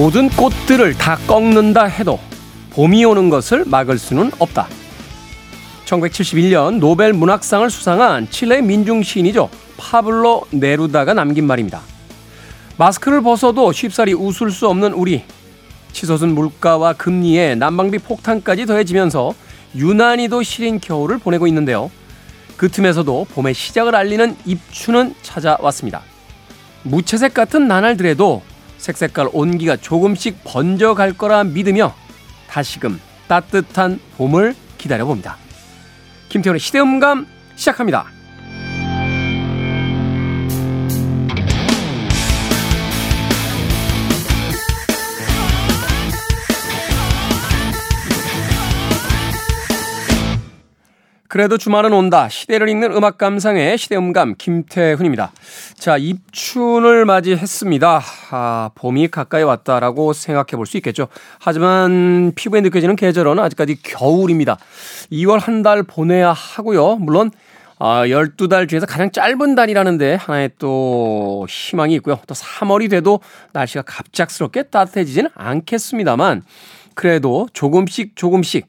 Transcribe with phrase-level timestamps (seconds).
[0.00, 2.18] 모든 꽃들을 다 꺾는다 해도
[2.70, 4.66] 봄이 오는 것을 막을 수는 없다.
[5.84, 9.50] 1971년 노벨 문학상을 수상한 칠레 민중 시인이죠.
[9.76, 11.82] 파블로 네루다가 남긴 말입니다.
[12.78, 15.22] 마스크를 벗어도 쉽사리 웃을 수 없는 우리.
[15.92, 19.34] 치솟은 물가와 금리에 난방비 폭탄까지 더해지면서
[19.76, 21.90] 유난히도 시린 겨울을 보내고 있는데요.
[22.56, 26.00] 그 틈에서도 봄의 시작을 알리는 입추는 찾아왔습니다.
[26.84, 28.40] 무채색 같은 나날들에도
[28.80, 31.94] 색색깔 온기가 조금씩 번져갈 거라 믿으며
[32.48, 35.36] 다시금 따뜻한 봄을 기다려봅니다.
[36.30, 37.26] 김태훈의 시대음감
[37.56, 38.19] 시작합니다.
[51.30, 52.28] 그래도 주말은 온다.
[52.28, 55.30] 시대를 읽는 음악 감상의 시대음감 김태훈입니다.
[55.78, 58.02] 자, 입춘을 맞이했습니다.
[58.32, 61.06] 아, 봄이 가까이 왔다라고 생각해 볼 수 있겠죠.
[61.38, 64.58] 하지만 피부에 느껴지는 계절은 아직까지 겨울입니다.
[65.12, 66.96] 2월 한 달 보내야 하고요.
[66.96, 67.30] 물론
[67.78, 72.18] 아, 12달 중에서 가장 짧은 달이라는데 하나의 또 희망이 있고요.
[72.26, 73.20] 또 3월이 돼도
[73.52, 76.42] 날씨가 갑작스럽게 따뜻해지지는 않겠습니다만
[76.94, 78.66] 그래도 조금씩 조금씩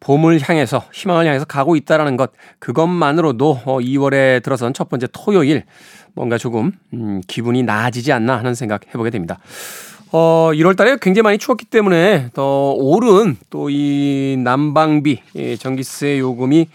[0.00, 5.64] 봄을 향해서 희망을 향해서 가고 있다라는 것 그것만으로도 2월에 어, 들어선 첫 번째 토요일
[6.14, 9.38] 뭔가 조금 음, 기분이 나아지지 않나 하는 생각 해보게 됩니다.
[10.12, 16.68] 어, 1월 달에 굉장히 많이 추웠기 때문에 더 오른 또 이 난방비, 이 전기세 요금이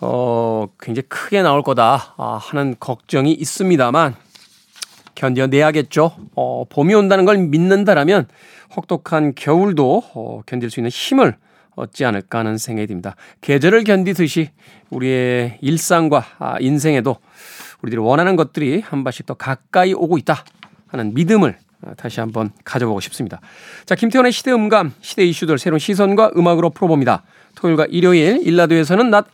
[0.00, 4.14] 어, 굉장히 크게 나올 거다 아, 하는 걱정이 있습니다만
[5.14, 6.12] 견뎌내야겠죠.
[6.34, 8.28] 어, 봄이 온다는 걸 믿는다라면
[8.76, 11.36] 혹독한 겨울도 어, 견딜 수 있는 힘을
[11.76, 13.14] 얻지 않을까 하는 생각이 듭니다.
[13.42, 14.50] 계절을 견디듯이
[14.90, 17.16] 우리의 일상과 아, 인생에도
[17.82, 20.44] 우리들이 원하는 것들이 한 발씩 더 가까이 오고 있다
[20.88, 21.56] 하는 믿음을
[21.86, 23.40] 아, 다시 한번 가져보고 싶습니다.
[23.84, 27.22] 자, 김태원의 시대 음감, 시대 이슈들 새로운 시선과 음악으로 풀어봅니다.
[27.54, 29.26] 토요일과 일요일 1라디오에서는 낮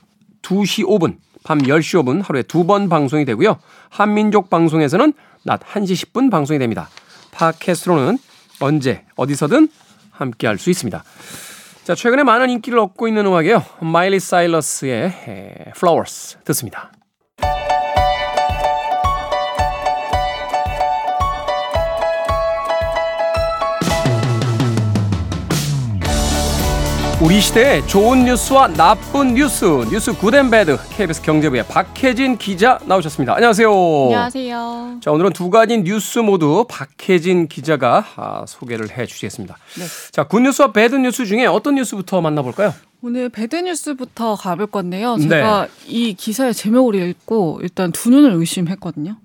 [0.43, 3.59] 2시 5분, 밤 10시 5분 하루에 두 번 방송이 되고요.
[3.91, 5.13] 한민족 방송에서는
[5.45, 6.89] 낮 1시 10분 방송이 됩니다.
[7.33, 8.19] 팟캐스트로는
[8.61, 9.69] 언제 어디서든
[10.11, 11.03] 함께 할 수 있습니다.
[11.84, 13.65] 자, 최근에 많은 인기를 얻고 있는 음악이에요.
[13.81, 16.93] 마일리 사이러스의 Flowers 듣습니다.
[27.25, 33.37] 우리 시대의 좋은 뉴스와 나쁜 뉴스, 뉴스 Good and Bad KBS 경제부의 박혜진 기자 나오셨습니다.
[33.37, 33.71] 안녕하세요.
[33.71, 34.99] 안녕하세요.
[35.00, 39.56] 자, 오늘은 두 가지 뉴스 모두 박혜진 기자가 아, 소개를 해 주시겠습니다.
[39.78, 39.84] 네.
[40.11, 42.75] 자, 굿뉴스와 배드뉴스 중에 어떤 뉴스부터 만나볼까요?
[43.03, 45.16] 오늘 배드뉴스부터 가볼 건데요.
[45.21, 45.71] 제가 네.
[45.87, 49.16] 이 기사의 제목을 읽고 일단 두 눈을 의심했거든요.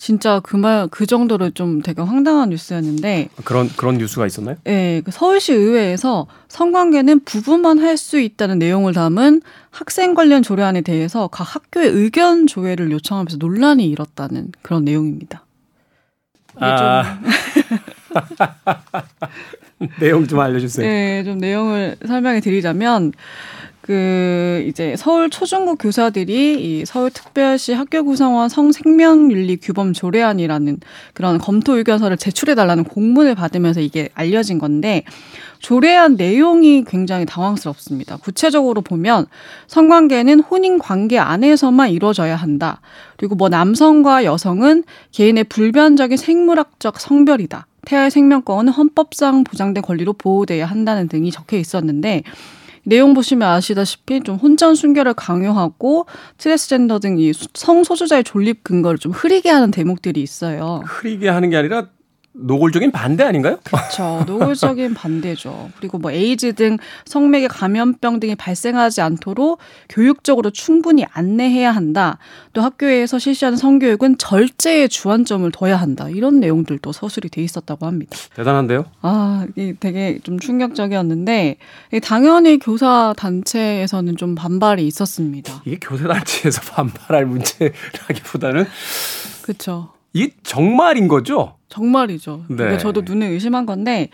[0.00, 3.28] 진짜 그 말, 그 정도로 좀 되게 황당한 뉴스였는데.
[3.44, 4.56] 그런, 그런 뉴스가 있었나요?
[4.64, 5.02] 네.
[5.04, 11.54] 그 서울시 의회에서 성관계는 부부만 할 수 있다는 내용을 담은 학생 관련 조례안에 대해서 각
[11.54, 15.44] 학교의 의견 조회를 요청하면서 논란이 일었다는 그런 내용입니다.
[16.56, 17.20] 아.
[20.00, 20.86] 내용 좀 알려주세요.
[20.86, 23.12] 네, 좀 내용을 설명해 드리자면,
[23.82, 30.80] 그 이제 서울 초중고 교사들이 이 서울특별시 학교 구성원 성생명윤리 규범 조례안이라는
[31.14, 35.04] 그런 검토 의견서를 제출해 달라는 공문을 받으면서 이게 알려진 건데
[35.60, 38.18] 조례안 내용이 굉장히 당황스럽습니다.
[38.18, 39.26] 구체적으로 보면
[39.66, 42.80] 성관계는 혼인 관계 안에서만 이루어져야 한다.
[43.16, 47.66] 그리고 뭐 남성과 여성은 개인의 불변적인 생물학적 성별이다.
[47.86, 52.22] 태아의 생명권은 헌법상 보장된 권리로 보호돼야 한다는 등이 적혀 있었는데
[52.84, 56.06] 내용 보시면 아시다시피 좀 혼전 순결을 강요하고
[56.38, 60.82] 트랜스젠더 등 이 성소수자의 존립 근거를 좀 흐리게 하는 대목들이 있어요.
[60.86, 61.88] 흐리게 하는 게 아니라
[62.32, 63.58] 노골적인 반대 아닌가요?
[63.64, 64.22] 그렇죠.
[64.26, 65.70] 노골적인 반대죠.
[65.78, 72.18] 그리고 뭐 에이즈 등 성매개 감염병 등이 발생하지 않도록 교육적으로 충분히 안내해야 한다.
[72.52, 76.08] 또 학교에서 실시하는 성교육은 절제의 주안점을 둬야 한다.
[76.08, 78.16] 이런 내용들도 서술이 돼 있었다고 합니다.
[78.36, 78.84] 대단한데요?
[79.02, 81.56] 아, 이게 되게 좀 충격적이었는데
[82.02, 85.62] 당연히 교사 단체에서는 좀 반발이 있었습니다.
[85.64, 88.66] 이게 교사 단체에서 반발할 문제라기보다는
[89.42, 89.90] 그렇죠.
[90.12, 91.54] 이게 정말인 거죠?
[91.68, 92.44] 정말이죠.
[92.48, 92.78] 네.
[92.78, 94.08] 저도 눈에 의심한 건데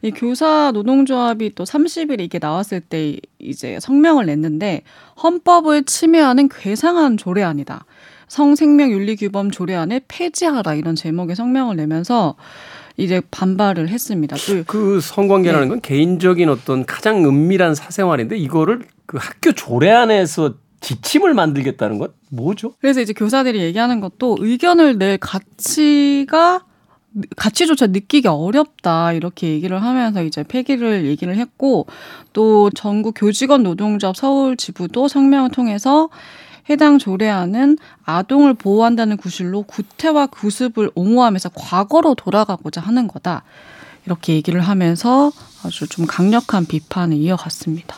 [0.00, 4.82] 이 교사 노동조합이 또 30일 이게 나왔을 때 이제 성명을 냈는데
[5.22, 7.84] 헌법을 침해하는 괴상한 조례안이다.
[8.28, 12.34] 성생명윤리규범 조례안을 폐지하라 이런 제목의 성명을 내면서
[12.96, 14.36] 이제 반발을 했습니다.
[14.66, 15.68] 그 성관계라는 네.
[15.68, 22.74] 건 개인적인 어떤 가장 은밀한 사생활인데 이거를 그 학교 조례안에서 지침을 만들겠다는 건 뭐죠?
[22.80, 26.64] 그래서 이제 교사들이 얘기하는 것도 의견을 낼 가치가
[27.36, 31.86] 가치조차 느끼기 어렵다 이렇게 얘기를 하면서 이제 폐기를 얘기를 했고
[32.32, 36.08] 또 전국 교직원 노동조합 서울 지부도 성명을 통해서
[36.70, 43.42] 해당 조례안은 아동을 보호한다는 구실로 구태와 구습을 옹호하면서 과거로 돌아가고자 하는 거다.
[44.06, 45.30] 이렇게 얘기를 하면서
[45.64, 47.96] 아주 좀 강력한 비판을 이어갔습니다.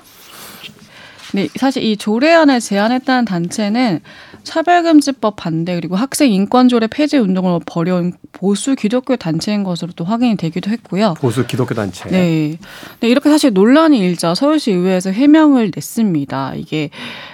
[1.35, 4.01] 근데 사실 이 조례안을 제안했다는 단체는
[4.45, 10.71] 차별금지법 반대 그리고 학생 인권조례 폐지 운동을 벌여온 보수 기독교 단체인 것으로 또 확인이 되기도
[10.71, 11.15] 했고요.
[11.19, 12.09] 보수 기독교 단체.
[12.09, 12.57] 네.
[13.01, 16.55] 네 이렇게 사실 논란이 일자 서울시 의회에서 해명을 냈습니다.
[16.55, 16.91] 이게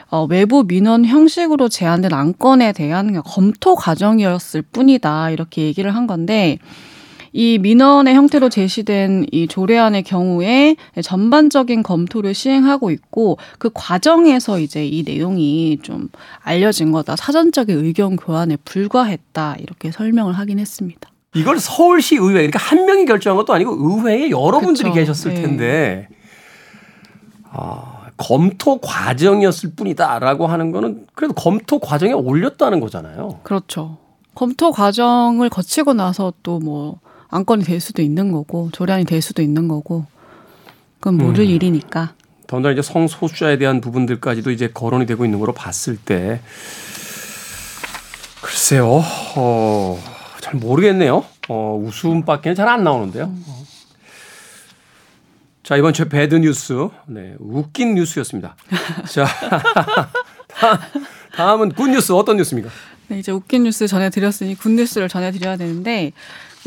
[0.08, 6.58] 어, 외부 민원 형식으로 제안된 안건에 대한 검토 과정이었을 뿐이다 이렇게 얘기를 한 건데
[7.32, 15.04] 이 민원의 형태로 제시된 이 조례안의 경우에 전반적인 검토를 시행하고 있고 그 과정에서 이제 이
[15.04, 16.08] 내용이 좀
[16.40, 17.16] 알려진 거다.
[17.16, 19.56] 사전적인 의견 교환에 불과했다.
[19.60, 21.08] 이렇게 설명을 하긴 했습니다.
[21.34, 24.94] 이걸 서울시 의회 그러니까 한 명이 결정한 것도 아니고 의회에 여러분들이 그쵸.
[24.94, 25.42] 계셨을 네.
[25.42, 26.08] 텐데
[27.52, 33.38] 아, 검토 과정이었을 뿐이다라고 하는 거는 그래도 검토 과정에 올렸다는 거잖아요.
[33.44, 33.98] 그렇죠.
[34.34, 36.98] 검토 과정을 거치고 나서 또 뭐
[37.30, 40.06] 안건이 될 수도 있는 거고 조례안이 될 수도 있는 거고
[40.98, 41.50] 그건 모를 음.
[41.50, 42.14] 일이니까.
[42.46, 46.40] 더군다나 이제 성소수자에 대한 부분들까지도 이제 거론이 되고 있는 거로 봤을 때
[48.42, 49.02] 글쎄요,
[49.36, 50.02] 어,
[50.40, 51.24] 잘 모르겠네요.
[51.48, 53.24] 어, 웃음밖에는 잘 안 나오는데요.
[53.26, 53.44] 음.
[55.62, 56.88] 자, 이번 주 bad news.
[57.06, 58.56] 네, 웃긴 뉴스였습니다.
[59.12, 59.26] 자,
[61.32, 62.70] 다음 은 good news 어떤 뉴스입니까?
[63.08, 66.12] 네, 이제 웃긴 뉴스 전해드렸으니 good news를 전해드려야 되는데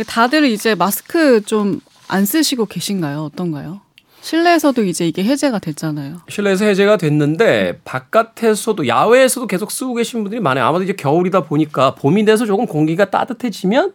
[0.08, 3.24] 다들 이제 마스크 좀 안 쓰시고 계신가요?
[3.24, 3.82] 어떤가요?
[4.22, 6.22] 실내에서도 이제 이게 해제가 됐잖아요.
[6.30, 10.66] 실내에서 해제가 됐는데 바깥에서도 야외에서도 계속 쓰고 계신 분들이 많아요.
[10.66, 13.94] 아마도 이제 겨울이다 보니까 봄이 돼서 조금 공기가 따뜻해지면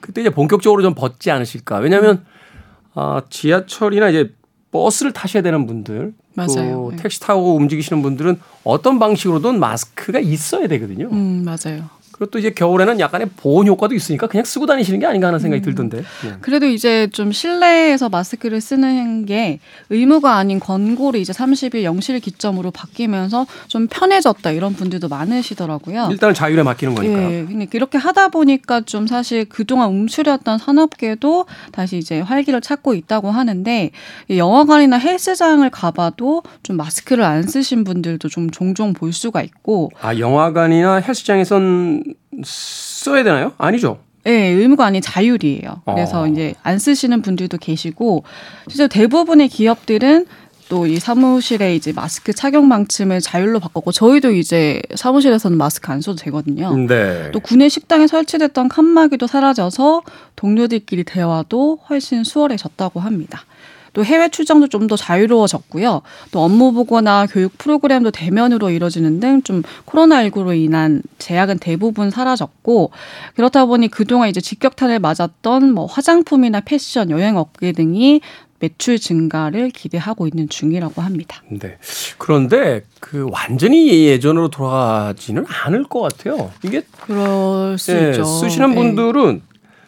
[0.00, 1.78] 그때 이제 본격적으로 좀 벗지 않으실까.
[1.78, 2.24] 왜냐하면
[2.94, 4.32] 아, 지하철이나 이제
[4.70, 6.72] 버스를 타셔야 되는 분들, 맞아요.
[6.72, 6.96] 또 네.
[7.02, 11.08] 택시 타고 움직이시는 분들은 어떤 방식으로든 마스크가 있어야 되거든요.
[11.10, 11.88] 음, 맞아요.
[12.18, 15.62] 그리고 또 이제 겨울에는 약간의 보온 효과도 있으니까 그냥 쓰고 다니시는 게 아닌가 하는 생각이
[15.62, 15.64] 음.
[15.64, 15.98] 들던데.
[15.98, 16.34] 네.
[16.40, 23.46] 그래도 이제 좀 실내에서 마스크를 쓰는 게 의무가 아닌 권고를 이제 30일 영실 기점으로 바뀌면서
[23.68, 26.08] 좀 편해졌다 이런 분들도 많으시더라고요.
[26.10, 27.32] 일단 자율에 맡기는 거니까.
[27.32, 27.46] 예.
[27.72, 33.90] 이렇게 하다 보니까 좀 사실 그동안 움츠렸던 산업계도 다시 이제 활기를 찾고 있다고 하는데
[34.28, 39.90] 영화관이나 헬스장을 가봐도 좀 마스크를 안 쓰신 분들도 좀 종종 볼 수가 있고.
[40.00, 42.07] 아 영화관이나 헬스장에선
[42.44, 43.52] 써야 되나요?
[43.58, 43.98] 아니죠.
[44.24, 45.82] 네, 의무가 아닌 자율이에요.
[45.86, 46.26] 그래서 어.
[46.26, 48.24] 이제 안 쓰시는 분들도 계시고
[48.68, 50.26] 실제 대부분의 기업들은
[50.68, 56.18] 또 이 사무실에 이제 마스크 착용 방침을 자율로 바꿨고 저희도 이제 사무실에서는 마스크 안 써도
[56.18, 56.76] 되거든요.
[56.76, 57.30] 네.
[57.32, 60.02] 또 구내 식당에 설치됐던 칸막이도 사라져서
[60.36, 63.44] 동료들끼리 대화도 훨씬 수월해졌다고 합니다.
[63.98, 66.02] 또 해외 출장도 좀 더 자유로워졌고요.
[66.30, 72.92] 또 업무 보고나 교육 프로그램도 대면으로 이뤄지는 등 좀 코로나19로 인한 제약은 대부분 사라졌고
[73.34, 78.20] 그렇다 보니 그동안 이제 직격탄을 맞았던 뭐 화장품이나 패션, 여행 업계 등이
[78.60, 81.42] 매출 증가를 기대하고 있는 중이라고 합니다.
[81.50, 81.76] 네.
[82.18, 86.52] 그런데 그 완전히 예전으로 돌아가지는 않을 것 같아요.
[86.62, 88.24] 이게 그럴 수 네, 있죠.
[88.24, 88.74] 쓰시는 네.
[88.76, 89.42] 분들은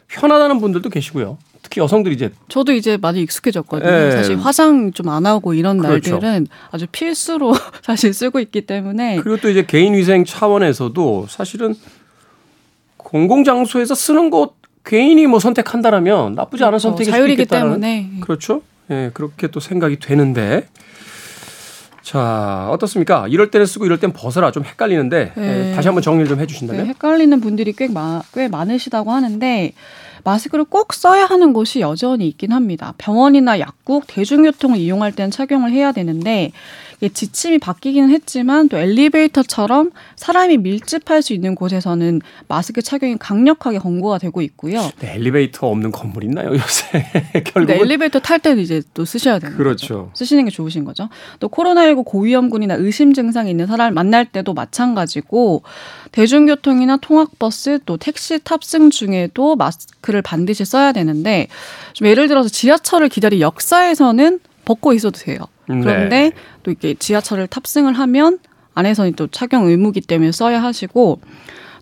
[0.09, 1.39] 편하다는 분들도 계시고요.
[1.71, 3.89] 특히 여성들이 이제 저도 이제 많이 익숙해졌거든요.
[3.89, 4.11] 네.
[4.11, 6.13] 사실 화장 좀 안 하고 이런 그렇죠.
[6.19, 11.75] 날들은 아주 필수로 사실 쓰고 있기 때문에 그리고 또 이제 개인 위생 차원에서도 사실은
[12.97, 16.89] 공공 장소에서 쓰는 것 개인이 뭐 선택한다라면 나쁘지 않은 그렇죠.
[16.91, 18.63] 선택일 자율이기 때문에 그렇죠.
[18.91, 20.67] 예, 네, 그렇게 또 생각이 되는데
[22.03, 23.27] 자, 어떻습니까?
[23.29, 24.51] 이럴 때는 쓰고 이럴 땐 벗어라.
[24.51, 25.73] 좀 헷갈리는데 네.
[25.75, 26.83] 다시 한번 정리를 좀 해주신다면?
[26.85, 29.73] 네, 헷갈리는 분들이 꽤, 마, 꽤 많으시다고 하는데
[30.25, 32.95] 마스크를 꼭 써야 하는 곳이 여전히 있긴 합니다.
[32.99, 36.53] 병원이나 약국, 대중교통을 이용할 때는 착용을 해야 되는데
[37.09, 44.43] 지침이 바뀌기는 했지만 또 엘리베이터처럼 사람이 밀집할 수 있는 곳에서는 마스크 착용이 강력하게 권고가 되고
[44.43, 44.81] 있고요.
[45.01, 47.05] 네, 엘리베이터 없는 건물 있나요 요새?
[47.53, 49.87] 결국 네, 엘리베이터 탈 때는 이제 또 쓰셔야 되는 그렇죠.
[49.87, 50.11] 거죠.
[50.15, 51.09] 쓰시는 게 좋으신 거죠.
[51.39, 55.63] 또 코로나19 고위험군이나 의심 증상이 있는 사람을 만날 때도 마찬가지고
[56.13, 61.49] 대중교통이나 통학버스 또 택시 탑승 중에도 마스크를 반드시 써야 되는데
[61.95, 65.39] 좀 예를 들어서 지하철을 기다리 역사에서는 벗고 있어도 돼요.
[65.81, 66.33] 그런데 네.
[66.63, 68.39] 또 이렇게 지하철을 탑승을 하면
[68.75, 71.21] 안에서는 또 착용 의무기 때문에 써야 하시고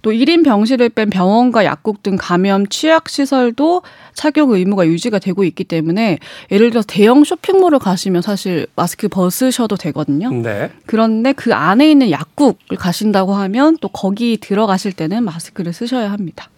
[0.03, 3.83] 또 1인 병실을 뺀 병원과 약국 등 감염 취약 시설도
[4.15, 6.19] 착용 의무가 유지가 되고 있기 때문에
[6.51, 10.31] 예를 들어서 대형 쇼핑몰을 가시면 사실 마스크 벗으셔도 되거든요.
[10.31, 10.71] 네.
[10.87, 16.49] 그런데 그 안에 있는 약국을 가신다고 하면 또 거기 들어가실 때는 마스크를 쓰셔야 합니다.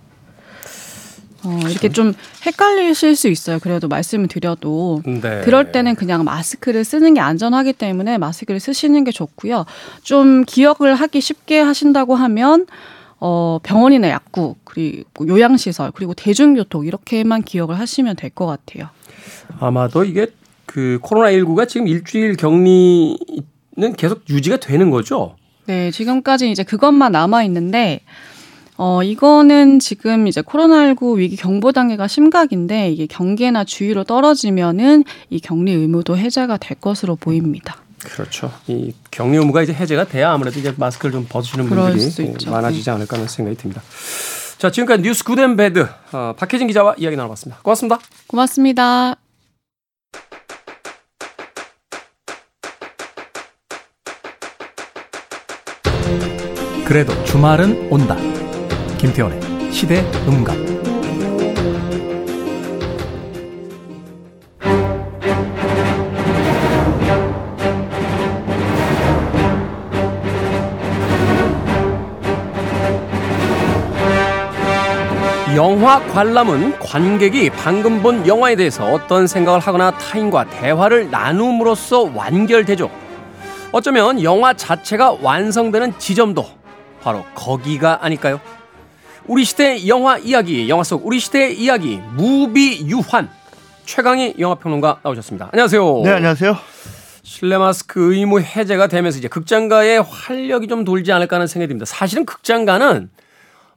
[1.42, 2.12] 어, 이렇게 좀
[2.44, 3.58] 헷갈리실 수 있어요.
[3.60, 5.02] 그래도 말씀을 드려도.
[5.06, 5.40] 네.
[5.44, 9.64] 그럴 때는 그냥 마스크를 쓰는 게 안전하기 때문에 마스크를 쓰시는 게 좋고요.
[10.02, 12.66] 좀 기억을 하기 쉽게 하신다고 하면
[13.22, 18.88] 어, 병원이나 약국, 그리고 요양시설, 그리고 대중교통 이렇게만 기억을 하시면 될 것 같아요.
[19.58, 20.26] 아마도 이게
[20.64, 23.18] 그 코로나 19가 지금 일주일 격리는
[23.96, 25.36] 계속 유지가 되는 거죠?
[25.66, 28.00] 네, 지금까지 이제 그것만 남아 있는데
[28.82, 35.70] 어, 이거는 지금 이제 코로나19 위기 경보 단계가 심각인데 이게 경계나 주의로 떨어지면은 이 격리
[35.70, 37.76] 의무도 해제가 될 것으로 보입니다.
[37.98, 38.50] 그렇죠.
[38.68, 42.90] 이 격리 의무가 이제 해제가 돼야 아무래도 이제 마스크를 좀 벗으시는 분들이 많아지지 네.
[42.92, 43.82] 않을까 하는 생각이 듭니다.
[44.56, 47.60] 자, 지금까지 뉴스 Good and Bad 어, 박혜진 기자와 이야기 나눠봤습니다.
[47.60, 47.98] 고맙습니다.
[48.28, 49.16] 고맙습니다.
[56.86, 58.16] 그래도 주말은 온다.
[59.00, 60.54] 김태원의 시대 음감.
[75.56, 82.90] 영화 관람은 관객이 방금 본 영화에 대해서 어떤 생각을 하거나 타인과 대화를 나눔으로써 완결되죠.
[83.72, 86.44] 어쩌면 영화 자체가 완성되는 지점도
[87.02, 88.40] 바로 거기가 아닐까요?
[89.26, 93.28] 우리 시대 영화 이야기, 영화 속 우리 시대의 이야기, 무비 유환.
[93.84, 95.50] 최강희 영화평론가 나오셨습니다.
[95.52, 96.02] 안녕하세요.
[96.04, 96.56] 네, 안녕하세요.
[97.22, 101.84] 실내 마스크 의무 해제가 되면서 이제 극장가의 활력이 좀 돌지 않을까 하는 생각이 듭니다.
[101.86, 103.10] 사실은 극장가는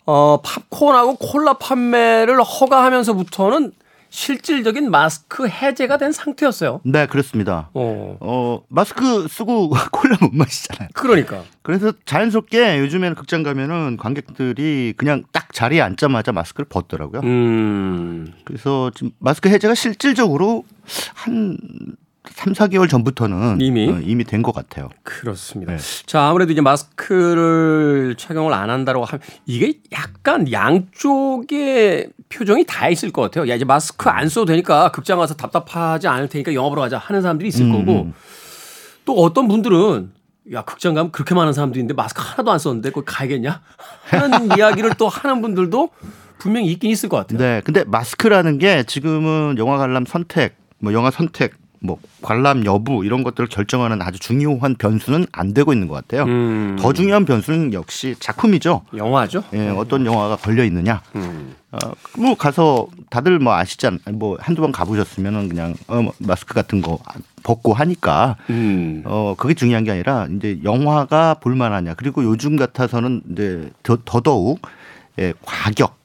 [0.05, 3.71] 어, 팝콘하고 콜라 판매를 허가하면서부터는
[4.13, 6.82] 실질적인 마스크 해제가 된 상태였어요.
[6.84, 7.72] 네, 그렇습니다.
[7.74, 10.89] 어, 어 마스크 쓰고 콜라 못 마시잖아요.
[10.93, 11.41] 그러니까.
[11.63, 17.22] 그래서 자연스럽게 요즘에는 극장 가면은 관객들이 그냥 딱 자리에 앉자마자 마스크를 벗더라고요.
[17.22, 18.32] 음.
[18.46, 20.63] 그래서 지금 마스크 해제가 실질적으로
[21.15, 21.58] 한
[22.29, 24.89] 3, 4개월 전부터는 이미 어, 이미 된 것 같아요.
[25.03, 25.75] 그렇습니다.
[25.75, 25.79] 네.
[26.05, 33.21] 자, 아무래도 이제 마스크를 착용을 안 한다고 하면 이게 약간 양쪽의 표정이 다 있을 것
[33.23, 33.49] 같아요.
[33.49, 37.21] 야, 이제 마스크 안 써도 되니까 극장 가서 답답하지 않을 테니까 영화 보러 가자 하는
[37.21, 37.71] 사람들이 있을 음.
[37.71, 38.13] 거고 음.
[39.05, 40.11] 또 어떤 분들은
[40.53, 43.61] 야, 극장 가면 그렇게 많은 사람들이 있는데 마스크 하나도 안 썼는데 거기 가야겠냐?
[44.05, 45.89] 하는 이야기를 또 하는 분들도
[46.39, 47.37] 분명히 있긴 있을 것 같아요.
[47.39, 47.61] 네.
[47.63, 51.53] 근데 마스크라는 게 지금은 영화 관람 선택, 뭐 영화 선택
[51.83, 56.23] 뭐 관람 여부 이런 것들을 결정하는 아주 중요한 변수는 안 되고 있는 것 같아요.
[56.23, 56.77] 음.
[56.79, 58.83] 더 중요한 변수는 역시 작품이죠.
[58.95, 59.43] 영화죠.
[59.53, 61.01] 예, 어떤 영화가 걸려 있느냐.
[61.15, 61.55] 음.
[61.73, 61.77] 어,
[62.17, 63.99] 뭐 가서 다들 뭐 아시잖아요.
[64.13, 66.99] 뭐 한두 번 가보셨으면은 그냥 어, 뭐 마스크 같은 거
[67.43, 69.03] 벗고 하니까 음.
[69.05, 74.61] 어 그게 중요한 게 아니라 이제 영화가 볼만하냐 그리고 요즘 같아서는 이제 더, 더더욱
[75.19, 75.97] 예, 과격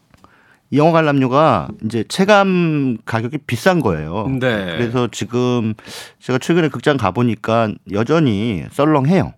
[0.74, 4.28] 영화 관람료가 이제 체감 가격이 비싼 거예요.
[4.28, 4.76] 네.
[4.76, 5.74] 그래서 지금
[6.20, 9.32] 제가 최근에 극장 가 보니까 여전히 썰렁해요.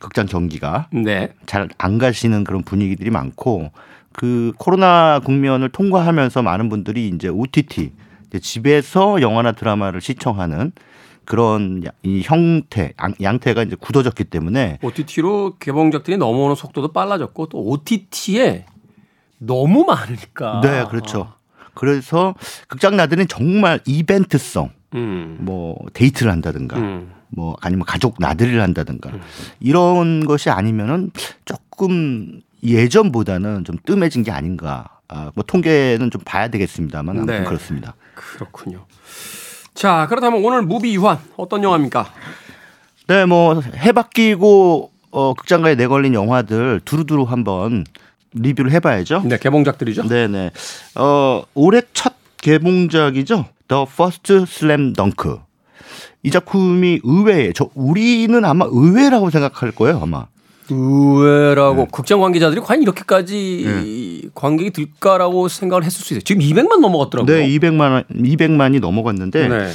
[0.00, 0.88] 극장 경기가.
[0.92, 1.34] 네.
[1.46, 3.70] 잘 안 가시는 그런 분위기들이 많고
[4.12, 7.92] 그 코로나 국면을 통과하면서 많은 분들이 이제 OTT
[8.28, 10.72] 이제 집에서 영화나 드라마를 시청하는
[11.26, 18.64] 그런 이 형태 양태가 이제 굳어졌기 때문에 OTT로 개봉작들이 넘어오는 속도도 빨라졌고 또 OTT에
[19.40, 20.60] 너무 많으니까.
[20.62, 21.32] 네, 그렇죠.
[21.74, 22.34] 그래서
[22.68, 25.38] 극장 나들은 정말 이벤트성, 음.
[25.40, 27.12] 뭐 데이트를 한다든가, 음.
[27.28, 29.20] 뭐 아니면 가족 나들이를 한다든가 음.
[29.60, 31.10] 이런 것이 아니면은
[31.44, 34.88] 조금 예전보다는 좀 뜸해진 게 아닌가.
[35.08, 37.44] 아, 뭐 통계는 좀 봐야 되겠습니다만 아무튼 네.
[37.44, 37.94] 그렇습니다.
[38.14, 38.84] 그렇군요.
[39.74, 42.06] 자, 그렇다면 오늘 무비 유한 어떤 영화입니까?
[43.08, 47.84] 네, 뭐 해바뀌고 어, 극장가에 내걸린 영화들 두루두루 한번
[48.32, 49.22] 리뷰를 해봐야죠.
[49.26, 50.06] 네, 개봉작들이죠.
[50.08, 50.50] 네네.
[50.96, 53.46] 어, 올해 첫 개봉작이죠.
[53.68, 55.36] The First Slam Dunk.
[56.22, 60.26] 이 작품이 의외에 저 우리는 아마 의외라고 생각할 거예요, 아마.
[60.70, 61.86] 의외라고 네.
[61.90, 63.62] 극장 관계자들이 과연 이렇게까지
[64.22, 64.28] 네.
[64.34, 66.22] 관객이 들까라고 생각을 했을 수 있어요.
[66.22, 67.36] 지금 200만 넘어갔더라고요.
[67.36, 69.70] 네, 200만 200만이 넘어갔는데 네.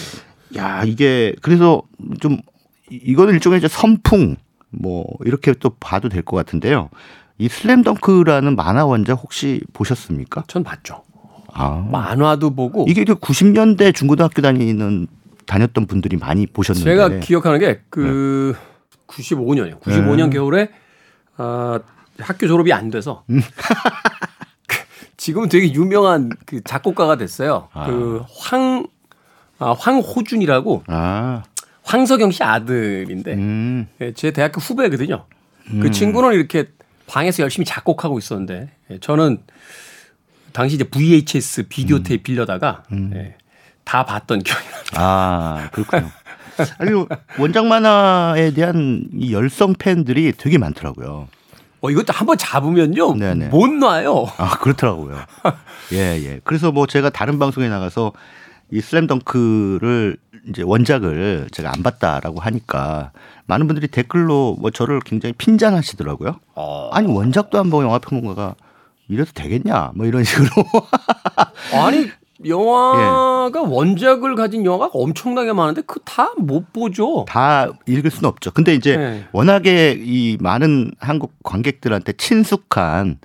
[0.57, 1.81] 야, 이게 그래서
[2.21, 2.37] 좀
[2.89, 4.35] 이거는 일종의 이제 선풍
[4.69, 6.89] 뭐 이렇게 또 봐도 될 것 같은데요.
[7.37, 10.43] 이 슬램덩크라는 만화 원작 혹시 보셨습니까?
[10.47, 11.03] 전 봤죠.
[11.53, 11.87] 아.
[11.89, 15.07] 만화도 보고 이게 90년대 중고등학교 다니는
[15.45, 18.59] 다녔던 분들이 많이 보셨는데 제가 기억하는 게그 네.
[19.07, 19.79] 95년이요.
[19.79, 20.37] 95년 네.
[20.37, 20.69] 겨울에
[21.37, 21.77] 어,
[22.19, 23.41] 학교 졸업이 안 돼서 음.
[25.17, 27.69] 지금은 되게 유명한 그 작곡가가 됐어요.
[27.73, 27.85] 아.
[27.85, 28.85] 그황
[29.59, 31.43] 아, 황호준이라고 아.
[31.83, 33.87] 황석영 씨 아들인데 음.
[34.01, 35.25] 예, 제 대학교 후배거든요.
[35.65, 35.91] 그 음.
[35.91, 36.65] 친구는 이렇게
[37.07, 39.39] 방에서 열심히 작곡하고 있었는데 예, 저는
[40.53, 42.83] 당시 이제 VHS 비디오 테이프 빌려다가
[43.13, 43.35] 예,
[43.83, 44.93] 다 봤던 기억이 납니다.
[44.95, 46.09] 아, 그렇군요.
[46.79, 46.91] 아니,
[47.37, 51.27] 원작 만화에 대한 이 열성 팬들이 되게 많더라고요.
[51.81, 53.15] 어, 이것도 한번 잡으면요.
[53.15, 53.49] 네네.
[53.49, 54.25] 못 놔요.
[54.37, 55.17] 아, 그렇더라고요.
[55.93, 56.39] 예, 예.
[56.43, 58.13] 그래서 뭐 제가 다른 방송에 나가서
[58.71, 60.17] 이 슬램덩크를
[60.47, 63.11] 이제 원작을 제가 안 봤다라고 하니까
[63.47, 66.35] 많은 분들이 댓글로 뭐 저를 굉장히 핀잔하시더라고요.
[66.55, 66.89] 어.
[66.91, 68.55] 아니, 원작도 안 보고 영화 평론가가
[69.07, 69.91] 이래도 되겠냐?
[69.95, 70.49] 뭐 이런 식으로.
[71.73, 72.09] 아니
[72.45, 73.67] 영화가 예.
[73.67, 77.25] 원작을 가진 영화가 엄청나게 많은데 그 다 못 보죠.
[77.27, 78.51] 다 읽을 수는 없죠.
[78.51, 79.25] 근데 이제 네.
[79.31, 83.19] 워낙에 이 많은 한국 관객들한테 친숙한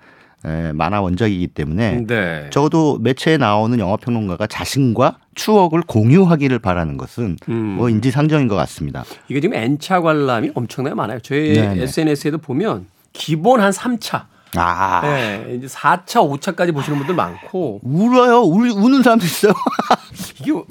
[0.44, 2.48] 에, 만화 원작이기 때문에 네.
[2.50, 7.54] 적어도 매체에 나오는 영화 평론가가 자신과 추억을 공유하기를 바라는 것은 음.
[7.54, 9.04] 뭐 인지상정인 것 같습니다.
[9.28, 11.18] 이게 지금 N차 관람이 엄청나게 많아요.
[11.20, 11.82] 저희 네네.
[11.82, 14.24] SNS에도 보면 기본 한 3차,
[14.56, 16.04] 아 네, 이제 4차,
[16.40, 18.40] 5차까지 보시는 분들 많고 울어요.
[18.42, 19.52] 울, 우는 사람도 있어요.
[20.40, 20.66] 이게 우-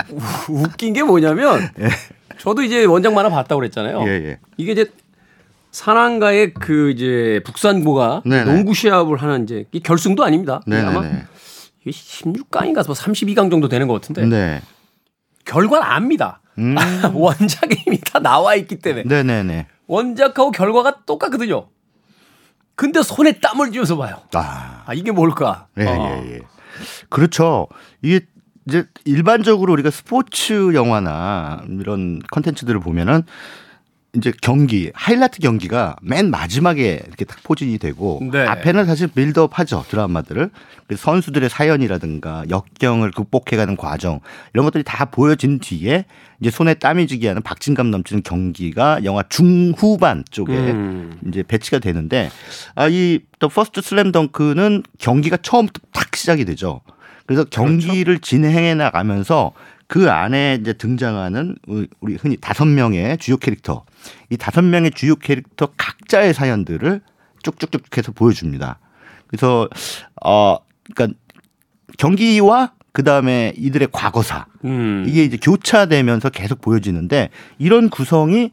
[0.50, 1.68] 웃긴 게 뭐냐면
[2.38, 4.04] 저도 이제 원작 만화 봤다고 그랬잖아요.
[4.06, 4.40] 예, 예.
[4.58, 4.86] 이게 이제
[5.72, 8.44] 산안가의 그 이제 북산고가 네네.
[8.54, 10.62] 농구 시합을 하는 이제 이 결승도 아닙니다.
[10.68, 11.24] 아마 네네네.
[11.90, 14.62] 이게 16강인가 32강 정도 되는 것 같은데 네.
[15.46, 16.42] 결과는 압니다.
[16.58, 16.76] 음.
[17.14, 19.68] 원작에 이미 다 나와 있기 때문에 네네네.
[19.88, 21.68] 원작하고 결과가 똑같거든요.
[22.76, 24.22] 근데 손에 땀을 쥐어서 봐요.
[24.34, 24.84] 아.
[24.86, 25.68] 아 이게 뭘까?
[25.78, 26.24] 예, 어.
[26.24, 26.40] 예, 예.
[27.10, 27.68] 그렇죠.
[28.02, 28.26] 이게
[28.68, 33.24] 이제 일반적으로 우리가 스포츠 영화나 이런 컨텐츠들을 보면은
[34.16, 38.44] 이제 경기, 하이라이트 경기가 맨 마지막에 이렇게 딱 포진이 되고 네.
[38.46, 39.86] 앞에는 사실 빌드업 하죠.
[39.88, 40.50] 드라마들을.
[40.88, 44.20] 그래서 선수들의 사연이라든가 역경을 극복해가는 과정
[44.54, 46.06] 이런 것들이 다 보여진 뒤에
[46.42, 51.20] 이제 손에 땀을 쥐게 하는 박진감 넘치는 경기가 영화 중후반 쪽에 음.
[51.28, 52.32] 이제 배치가 되는데
[52.74, 56.82] 아이 The First Slam Dunk는 경기가 처음부터 탁 시작이 되죠.
[57.28, 59.52] 그래서 경기를 진행해 나가면서
[59.90, 63.86] 그 안에 이제 등장하는 우리- 흔히 다섯 명의 주요 캐릭터
[64.30, 67.02] 이 다섯 명의 주요 캐릭터 각자의 사연들을
[67.42, 68.78] 쭉쭉쭉 해서 보여줍니다.
[69.26, 69.68] 그래서
[70.24, 70.58] 어
[70.94, 71.18] 그러니까
[71.98, 75.06] 경기와 그 다음에 이들의 과거사 음.
[75.08, 78.52] 이게 이제 교차되면서 계속 보여지는데 이런 구성이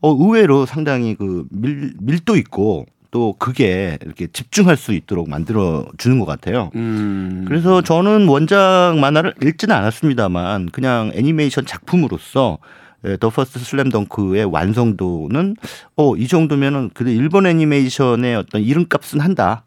[0.00, 6.18] 어 의외로 상당히 그 밀, 밀도 있고 또 그게 이렇게 집중할 수 있도록 만들어 주는
[6.20, 6.70] 것 같아요.
[6.74, 7.44] 음.
[7.48, 12.58] 그래서 저는 원작 만화를 읽지는 않았습니다만 그냥 애니메이션 작품으로서
[13.06, 15.56] 예, The First Slam Dunk의 완성도는
[15.96, 19.64] 어 이 정도면은 그 일본 애니메이션의 어떤 이름값은 한다.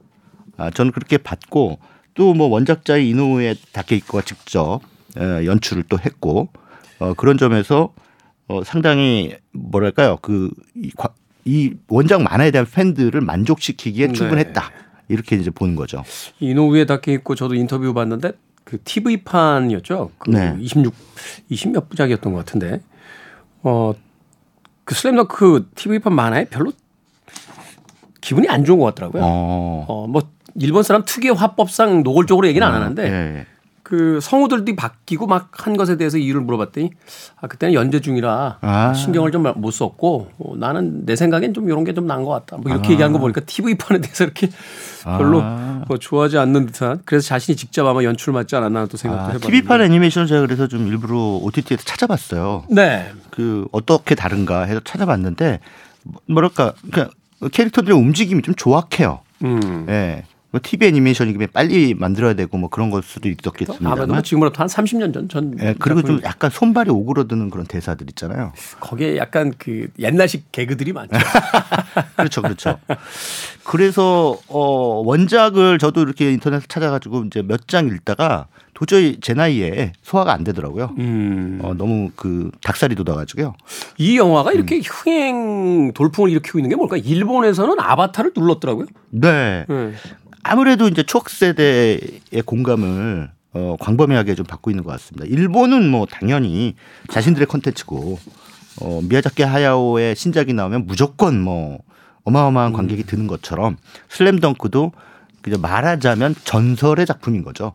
[0.57, 1.79] 아 저는 그렇게 봤고
[2.13, 4.81] 또 뭐 원작자의 이노우에 다케히코가 직접
[5.19, 6.49] 예, 연출을 또 했고
[6.99, 7.93] 어 그런 점에서
[8.47, 10.91] 어 상당히 뭐랄까요 그 이
[11.45, 14.13] 이 원작 만화에 대한 팬들을 만족시키기에 네.
[14.13, 14.71] 충분했다.
[15.07, 16.03] 이렇게 이제 보는 거죠.
[16.39, 18.31] 이노우에 닿게 있고 저도 인터뷰 봤는데
[18.63, 20.11] 그 TV판이었죠.
[20.17, 20.55] 그 네.
[20.59, 20.93] 26,
[21.51, 22.81] 20몇 부작이었던 것 같은데.
[23.63, 23.93] 어,
[24.85, 26.71] 그 슬램덩크 TV판 만화에 별로
[28.21, 29.21] 기분이 안 좋은 것 같더라고요.
[29.23, 29.85] 어.
[29.87, 30.21] 어, 뭐
[30.55, 33.45] 일본 사람 특유의 화법상 노골적으로 얘기는 안 하는데 예, 예.
[33.91, 36.91] 그 성우들이 바뀌고 막 한 것에 대해서 이유를 물어봤더니
[37.41, 38.93] 아 그때는 연재 중이라 아.
[38.93, 42.57] 신경을 좀 못 썼고 어, 나는 내 생각엔 좀 이런 게좀 나은 것 같다.
[42.57, 44.49] 뭐 이렇게 얘기하는 거 보니까 TV판에 대해서 이렇게
[45.03, 45.83] 별로 아.
[45.87, 49.47] 뭐 좋아하지 않는 듯한 그래서 자신이 직접 아마 연출 맡지 않았나 또 생각도 아, 해봤는데.
[49.47, 52.65] TV판 애니메이션 제가 그래서 좀 일부러 OTT에서 찾아봤어요.
[52.69, 53.11] 네.
[53.31, 55.59] 그 어떻게 다른가 해서 찾아봤는데
[56.27, 57.09] 뭐랄까 그냥
[57.51, 59.19] 캐릭터들의 움직임이 좀 조악해요.
[59.43, 59.85] 음.
[59.89, 60.23] 예.
[60.51, 64.23] 뭐 TV 애니메이션이면 빨리 만들어야 되고 뭐 그런 걸 수도 아무래도 뭐 있었겠습니다만.
[64.23, 65.55] 지금으로부터 한 30년 전 전.
[65.61, 68.51] 예, 그리고 좀 약간 손발이 오그러드는 그런 대사들 있잖아요.
[68.81, 71.11] 거기에 약간 그 옛날식 개그들이 많죠.
[72.17, 72.79] 그렇죠, 그렇죠.
[73.63, 80.33] 그래서 어 원작을 저도 이렇게 인터넷에 찾아가지고 이제 몇 장 읽다가 도저히 제 나이에 소화가
[80.33, 80.95] 안 되더라고요.
[80.97, 81.59] 음.
[81.61, 83.53] 어 너무 그 닭살이 돋아가지고요.
[83.99, 86.97] 이 영화가 이렇게 흥행 돌풍을 일으키고 있는 게 뭘까?
[86.97, 88.87] 일본에서는 아바타를 눌렀더라고요.
[89.11, 89.65] 네.
[89.69, 89.93] 네.
[90.43, 95.25] 아무래도 이제 초록 세대의 공감을 어, 광범위하게 좀 받고 있는 것 같습니다.
[95.25, 96.75] 일본은 뭐 당연히
[97.09, 98.19] 자신들의 컨텐츠고
[98.81, 101.79] 어, 미야자키 하야오의 신작이 나오면 무조건 뭐
[102.23, 103.77] 어마어마한 관객이 드는 것처럼
[104.09, 104.91] 슬램덩크도
[105.41, 107.73] 그냥 말하자면 전설의 작품인 거죠.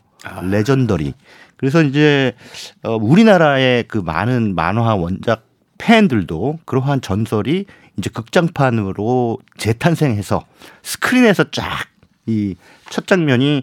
[0.50, 1.14] Legendary.
[1.56, 2.34] 그래서 이제
[2.82, 5.46] 어, 우리나라의 그 많은 만화 원작
[5.78, 7.66] 팬들도 그러한 전설이
[7.98, 10.44] 이제 극장판으로 재탄생해서
[10.82, 11.86] 스크린에서 쫙
[12.26, 12.54] 이
[12.90, 13.62] 첫 장면이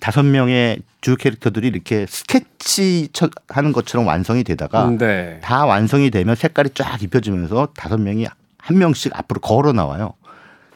[0.00, 5.40] 다섯 명의 주요 캐릭터들이 이렇게 스케치 쳐- 하는 것처럼 완성이 되다가 네.
[5.42, 8.26] 다 완성이 되면 색깔이 쫙 입혀지면서 다섯 명이
[8.58, 10.12] 한 명씩 앞으로 걸어 나와요.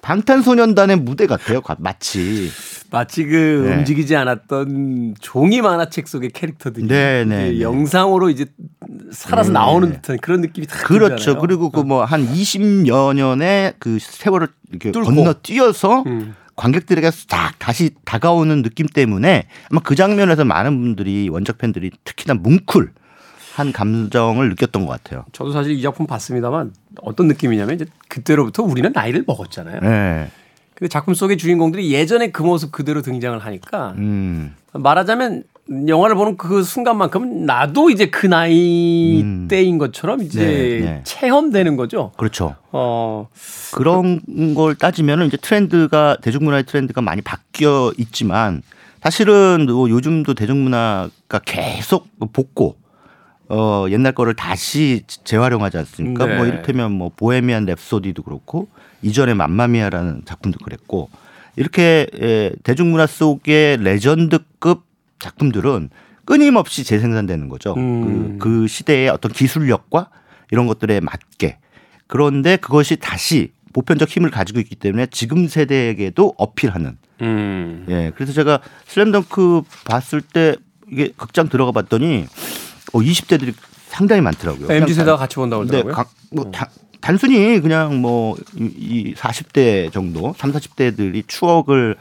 [0.03, 1.61] 방탄소년단의 무대 같아요.
[1.61, 2.51] 가- 마치
[2.90, 3.77] 마치 그 네.
[3.77, 7.61] 움직이지 않았던 종이 만화책 속의 캐릭터들이 네, 네, 네.
[7.61, 8.44] 영상으로 이제
[9.12, 9.55] 살아서 네.
[9.55, 11.16] 나오는 듯한 그런 느낌이 다 그렇죠.
[11.16, 11.40] 들잖아요.
[11.40, 14.90] 그리고 그 뭐 한 20여 년의 그 세월을 이렇게.
[14.92, 16.35] 건너뛰어서 음.
[16.56, 22.90] 관객들에게 싹 다시 다가오는 느낌 때문에 아마 그 장면에서 많은 분들이 원작 팬들이 특히나 뭉클
[23.54, 25.24] 한 감정을 느꼈던 것 같아요.
[25.32, 29.80] 저도 사실 이 작품 봤습니다만 어떤 느낌이냐면 이제 그때로부터 우리는 나이를 먹었잖아요.
[29.80, 30.30] 네.
[30.74, 34.56] 근데 작품 속의 주인공들이 예전에 그 모습 그대로 등장을 하니까 음.
[34.72, 39.48] 말하자면 영화를 보는 그 순간만큼 나도 이제 그 나이 음.
[39.48, 41.00] 때인 것처럼 이제 네, 네.
[41.05, 42.12] 체험되는 거죠.
[42.16, 42.57] 그렇죠.
[42.70, 43.29] 어
[43.72, 44.20] 그런
[44.55, 48.62] 걸 따지면 이제 트렌드가 대중문화의 트렌드가 많이 바뀌어 있지만
[49.00, 52.77] 사실은 뭐 요즘도 대중문화가 계속 복고
[53.48, 56.27] 어 옛날 거를 다시 재활용하지 않습니까?
[56.27, 56.37] 네.
[56.37, 58.68] 뭐 이를테면 뭐 보헤미안 랩소디도 그렇고
[59.00, 61.09] 이전에 맘마미아라는 작품도 그랬고
[61.57, 64.93] 이렇게 에, 대중문화 속의 레전드급
[65.24, 65.90] 작품들은
[66.24, 67.74] 끊임없이 재생산되는 거죠.
[67.74, 68.38] 음.
[68.38, 70.10] 그, 그 시대의 어떤 기술력과
[70.50, 71.58] 이런 것들에 맞게
[72.06, 76.96] 그런데 그것이 다시 보편적 힘을 가지고 있기 때문에 지금 세대에게도 어필하는.
[77.22, 77.87] 음.
[77.88, 78.12] 예.
[78.14, 80.56] 그래서 제가 슬램덩크 봤을 때
[80.90, 82.26] 이게 극장 들어가 봤더니
[82.92, 83.54] 어 20대들이
[83.88, 84.70] 상당히 많더라고요.
[84.70, 85.92] MZ 세대가 같이 본다고 그러더라고요.
[85.92, 86.68] 네, 가, 뭐 다,
[87.00, 91.96] 단순히 그냥 뭐이 40대 정도, 3, 40대들이 추억을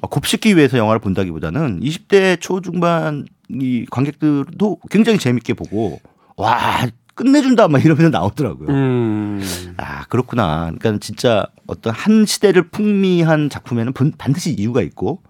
[0.00, 6.00] 곱씹기 위해서 영화를 본다기보다는 20대 초중반 이 관객들도 굉장히 재밌게 보고
[6.36, 8.68] 와 끝내준다 막 이러면서 나오더라고요.
[8.68, 9.74] 음.
[9.76, 10.72] 아 그렇구나.
[10.78, 15.22] 그러니까 진짜 어떤 한 시대를 풍미한 작품에는 반드시 이유가 있고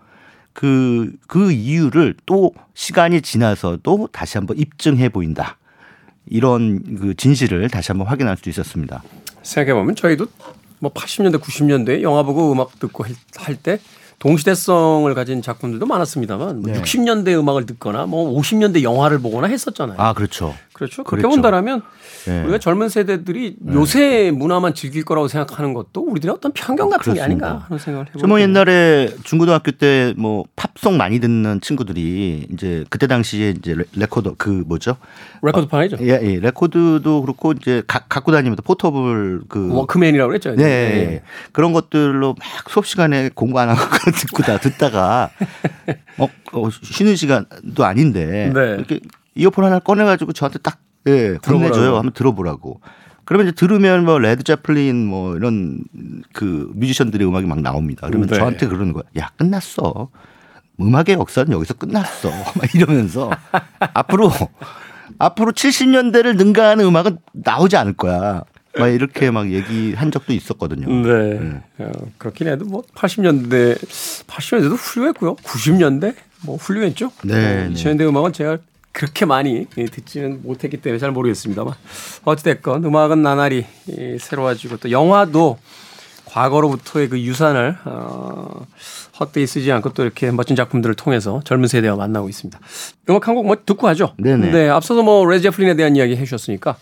[0.55, 5.59] 그그 그 이유를 또 시간이 지나서도 다시 한번 입증해 보인다.
[6.27, 9.03] 이런 그 진실을 다시 한번 확인할 수 있었습니다.
[9.43, 10.27] 생각해 보면 저희도
[10.79, 13.05] 뭐 80년대, 90년대 영화 보고 음악 듣고
[13.37, 13.79] 할 때
[14.19, 16.81] 동시대성을 가진 작품들도 많았습니다만 뭐 네.
[16.81, 19.97] 60년대 음악을 듣거나 뭐 50년대 영화를 보거나 했었잖아요.
[19.99, 20.55] 아 그렇죠.
[20.75, 21.05] 그렇죠.
[21.05, 21.29] 그렇게 그랬죠.
[21.37, 21.83] 본다라면
[22.27, 22.43] 네.
[22.43, 23.75] 우리가 젊은 세대들이 네.
[23.75, 27.15] 요새 문화만 즐길 거라고 생각하는 것도 우리들의 어떤 편견 같은 그렇습니다.
[27.15, 28.27] 게 아닌가 하는 생각을 해봅니다.
[28.27, 34.65] 뭐 옛날에 중고등학교 때 뭐 팝송 많이 듣는 친구들이 이제 그때 당시에 이제 레코더 그
[34.67, 34.97] 뭐죠?
[35.43, 35.97] 레코드 판이죠.
[35.97, 36.41] 어, 예, 예.
[36.41, 40.55] 레코드도 그렇고 이제 가, 갖고 다니면서 portable 그 Walkman이라고 그랬죠.
[40.55, 41.23] 네, 네.
[41.53, 43.81] 그런 것들로 막 수업 시간에 공부 안 하고
[44.13, 45.31] 듣고 다 듣다가
[46.19, 48.61] 어, 어 쉬는 시간도 아닌데 네.
[48.79, 49.01] 이렇게
[49.35, 51.97] 이어폰 하나 꺼내가지고 저한테 딱 예, 건네줘요.
[51.97, 52.81] 한번 들어보라고.
[53.25, 55.83] 그러면 이제 들으면 뭐 Led Zeppelin 뭐 이런
[56.33, 58.07] 그 뮤지션들의 음악이 막 나옵니다.
[58.07, 58.37] 그러면 네.
[58.37, 59.05] 저한테 그러는 거야.
[59.19, 60.09] 야 끝났어.
[60.81, 62.31] 음악의 역사는 여기서 끝났어.
[62.57, 63.31] 막 이러면서
[63.95, 64.31] 앞으로
[65.19, 68.43] 앞으로 70년대를 능가하는 음악은 나오지 않을 거야.
[68.77, 70.89] 막 이렇게 막 얘기한 적도 있었거든요.
[70.89, 71.39] 네.
[71.39, 71.63] 네.
[71.79, 73.79] 어, 그렇긴 해도 뭐 80년대
[74.27, 75.37] 80년대도 훌륭했고요.
[75.37, 77.13] 90년대 뭐 훌륭했죠.
[77.23, 77.67] 네.
[77.67, 78.59] 어, 2000년대 음악은 제가
[78.95, 81.75] 그렇게 많이 듣지는 못했기 때문에 잘 모르겠습니다만
[82.25, 83.67] 어찌됐건 음악은 나날이
[84.21, 85.59] 새로워지고 또 영화도
[86.27, 88.67] 과거로부터의 그 유산을 어,
[89.21, 92.59] 헛되이 쓰지 않고 또 이렇게 멋진 작품들을 통해서 젊은 세대와 만나고 있습니다.
[93.11, 94.15] 음악 한 곡 뭐 듣고 하죠.
[94.19, 94.51] 네네.
[94.51, 94.69] 네.
[94.69, 96.77] 앞서서 뭐 Led Zeppelin에 대한 이야기 해주셨으니까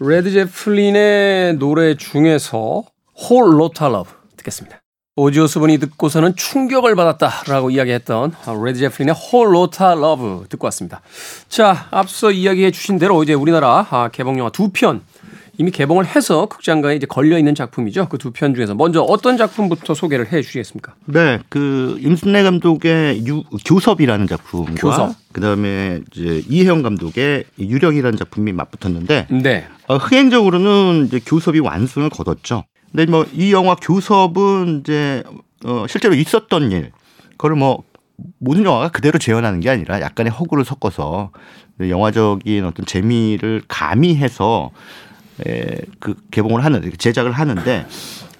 [0.00, 2.82] Led Zeppelin의 노래 중에서
[3.14, 4.80] Whole Lotta Love 듣겠습니다.
[5.16, 11.00] Ozzy Osbourne이 듣고서는 충격을 받았다라고 이야기했던 Led Zeppelin의 Whole Lotta Love 듣고 왔습니다.
[11.48, 15.00] 자, 앞서 이야기해 주신 대로 이제 우리나라 아, 개봉 영화 두 편
[15.58, 18.10] 이미 개봉을 해서 극장가에 이제 걸려 있는 작품이죠.
[18.10, 20.92] 그 두 편 중에서 먼저 어떤 작품부터 소개를 해 주시겠습니까?
[21.06, 25.14] 네, 그 임순례 감독의 유, 교섭이라는 작품과 교섭.
[25.32, 29.66] 그다음에 이제 이혜영 감독의 유령이라는 작품이 맞붙었는데 네.
[29.86, 32.64] 어, 흥행적으로는 이제 교섭이 완승을 거뒀죠.
[32.96, 35.22] 근데 뭐 이 영화 교섭은 이제
[35.66, 36.92] 어 실제로 있었던 일,
[37.32, 37.82] 그걸 뭐
[38.38, 41.30] 모든 영화가 그대로 재현하는 게 아니라 약간의 허구를 섞어서
[41.78, 44.70] 영화적인 어떤 재미를 가미해서
[45.46, 47.86] 에, 그 개봉을 하는 제작을 하는데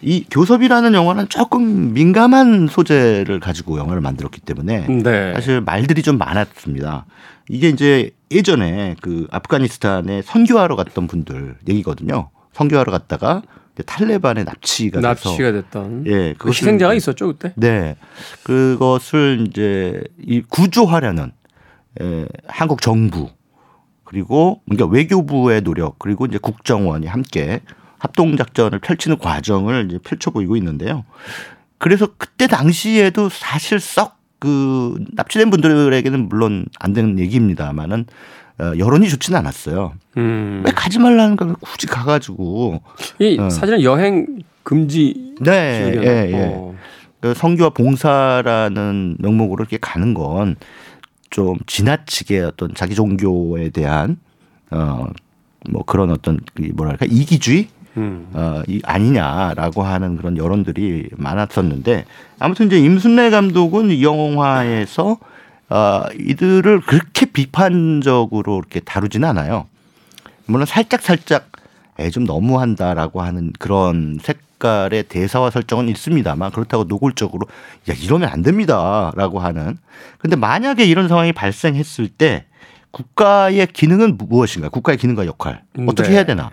[0.00, 5.34] 이 교섭이라는 영화는 조금 민감한 소재를 가지고 영화를 만들었기 때문에 네.
[5.34, 7.04] 사실 말들이 좀 많았습니다.
[7.50, 12.30] 이게 이제 예전에 그 아프가니스탄에 선교하러 갔던 분들 얘기거든요.
[12.54, 13.42] 선교하러 갔다가
[13.82, 17.52] 탈레반의 납치가 납치가 됐던 예, 그 희생자가 있었죠 그때.
[17.56, 17.96] 네,
[18.42, 21.32] 그것을 이제 이 구조하려는
[22.00, 23.30] 예, 한국 정부
[24.04, 27.60] 그리고 그러니까 외교부의 노력 그리고 이제 국정원이 함께
[27.98, 31.04] 합동 작전을 펼치는 과정을 이제 펼쳐 보이고 있는데요.
[31.78, 38.06] 그래서 그때 당시에도 사실 썩 그 납치된 분들에게는 물론 안 되는 얘기입니다만은 어,
[38.58, 39.92] 여론이 좋지는 않았어요.
[40.16, 40.62] 음.
[40.64, 42.80] 왜 가지 말라는 걸 굳이 가가지고
[43.18, 43.50] 이 어.
[43.50, 44.26] 사실은 여행
[44.62, 46.54] 금지 네, 예, 예.
[46.54, 46.74] 어.
[47.34, 50.56] 성교와 봉사라는 명목으로 이렇게 가는 건
[51.30, 54.18] 좀 지나치게 어떤 자기 종교에 대한
[54.70, 55.06] 어
[55.68, 56.38] 뭐 그런 어떤
[56.74, 58.28] 뭐랄까 이기주의 음.
[58.34, 62.04] 어, 이 아니냐라고 하는 그런 여론들이 많았었는데
[62.38, 65.18] 아무튼 이제 임순례 감독은 이 영화에서
[65.68, 69.66] 어, 이들을 그렇게 비판적으로 이렇게 다루지는 않아요.
[70.46, 71.50] 물론 살짝 살짝
[71.98, 77.46] 애좀 너무한다라고 하는 그런 색깔의 대사와 설정은 있습니다만 그렇다고 노골적으로
[77.90, 79.78] 야 이러면 안 됩니다라고 하는.
[80.18, 82.44] 근데 만약에 이런 상황이 발생했을 때
[82.90, 84.68] 국가의 기능은 무엇인가?
[84.68, 86.14] 국가의 기능과 역할 어떻게 네.
[86.14, 86.50] 해야 되나?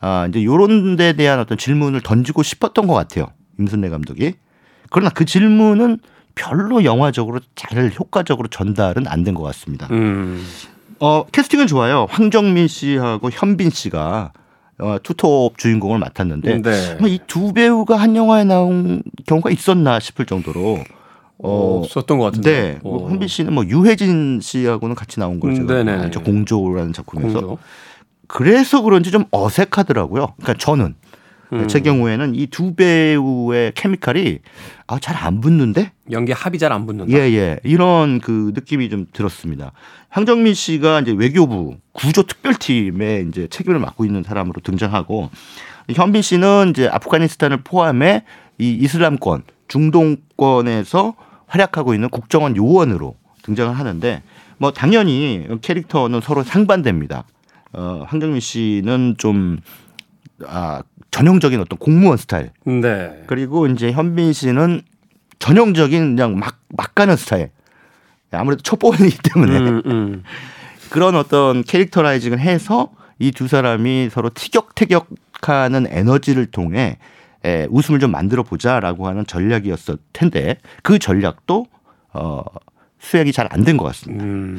[0.00, 3.26] 아 이제 요런 데 대한 어떤 질문을 던지고 싶었던 것 같아요
[3.58, 4.34] 임순례 감독이.
[4.90, 5.98] 그러나 그 질문은
[6.34, 9.88] 별로 영화적으로 잘 효과적으로 전달은 안 된 것 같습니다.
[9.90, 10.44] 음.
[11.00, 12.06] 어, 캐스팅은 좋아요.
[12.10, 14.32] 황정민 씨하고 현빈 씨가
[14.78, 16.98] 어, 투톱 주인공을 맡았는데 네.
[17.08, 20.82] 이두 배우가 한 영화에 나온 경우가 있었나 싶을 정도로
[21.38, 22.50] 어, 없었던 것 같은데.
[22.74, 22.78] 네.
[22.82, 26.22] 뭐 현빈 씨는 뭐 유해진 씨하고는 같이 나온 걸 제가 음, 알죠.
[26.22, 27.40] 공조라는 작품에서.
[27.40, 27.58] 공조.
[28.26, 30.34] 그래서 그런지 좀 어색하더라고요.
[30.40, 30.94] 그러니까 저는
[31.62, 31.68] 음.
[31.68, 34.38] 제 경우에는 이 두 배우의 케미칼이
[34.86, 35.92] 아, 잘 안 붙는데?
[36.10, 37.12] 연기 합이 잘 안 붙는다.
[37.12, 37.58] 예, 예.
[37.64, 39.72] 이런 그 느낌이 좀 들었습니다.
[40.10, 45.30] 황정민 씨가 이제 외교부 구조 특별팀에 이제 책임을 맡고 있는 사람으로 등장하고
[45.90, 48.24] 현빈 씨는 이제 아프가니스탄을 포함해
[48.58, 51.14] 이 이슬람권, 중동권에서
[51.46, 54.22] 활약하고 있는 국정원 요원으로 등장을 하는데
[54.58, 57.24] 뭐 당연히 캐릭터는 서로 상반됩니다.
[57.72, 59.58] 어, 황정민 씨는 좀
[60.46, 62.50] 아, 전형적인 어떤 공무원 스타일.
[62.64, 63.22] 네.
[63.26, 64.82] 그리고 이제 현빈 씨는
[65.38, 67.50] 전형적인 그냥 막, 막 가는 스타일.
[68.32, 70.22] 아무래도 첩보원이기 때문에 음, 음.
[70.90, 76.98] 그런 어떤 캐릭터라이징을 해서 이 두 사람이 서로 티격태격하는 에너지를 통해
[77.44, 81.66] 에, 웃음을 좀 만들어 보자라고 하는 전략이었을 텐데 그 전략도
[82.14, 82.42] 어
[83.04, 84.24] 수액이 잘 안 된 것 같습니다.
[84.24, 84.58] 음.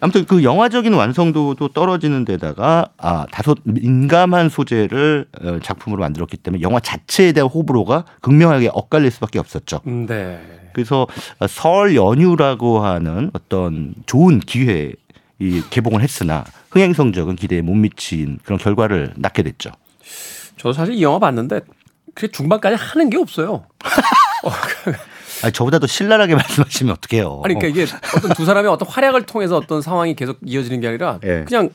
[0.00, 6.80] 아무튼 그 영화적인 완성도도 떨어지는 데다가 아, 다소 민감한 소재를 어, 작품으로 만들었기 때문에 영화
[6.80, 9.80] 자체에 대한 호불호가 극명하게 엇갈릴 수밖에 없었죠.
[9.86, 10.40] 음, 네.
[10.72, 11.06] 그래서
[11.48, 14.92] 설 연휴라고 하는 어떤 좋은 기회에
[15.38, 19.70] 이 개봉을 했으나 흥행 성적은 기대에 못 미친 그런 결과를 낳게 됐죠.
[20.56, 21.60] 저도 사실 이 영화 봤는데
[22.14, 23.64] 그 중반까지 하는 게 없어요.
[25.44, 27.42] 아니, 저보다 도 신랄하게 말씀하시면 어떡해요.
[27.44, 31.18] 아니, 그러니까 이게 어떤 두 사람의 어떤 활약을 통해서 어떤 상황이 계속 이어지는 게 아니라
[31.20, 31.44] 네.
[31.44, 31.70] 그냥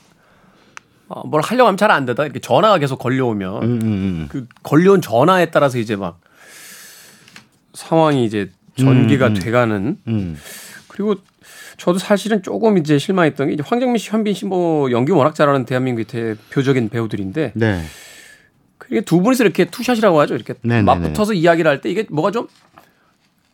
[1.07, 2.23] 어, 뭘 하려고 하면 잘 안 되다.
[2.23, 4.27] 이렇게 전화가 계속 걸려오면 음, 음, 음.
[4.29, 6.19] 그 걸려온 전화에 따라서 이제 막
[7.73, 9.39] 상황이 이제 전개가 음, 음.
[9.39, 10.37] 돼가는 음.
[10.87, 11.15] 그리고
[11.77, 15.65] 저도 사실은 조금 이제 실망했던 게 이제 황정민 씨, 현빈 씨 뭐 연기 워낙 잘하는
[15.65, 17.83] 대한민국의 대표적인 배우들인데 네.
[18.77, 20.35] 그게 두 분이서 이렇게 투샷이라고 하죠.
[20.35, 20.83] 이렇게 네네네.
[20.83, 22.47] 맞붙어서 이야기를 할 때 이게 뭐가 좀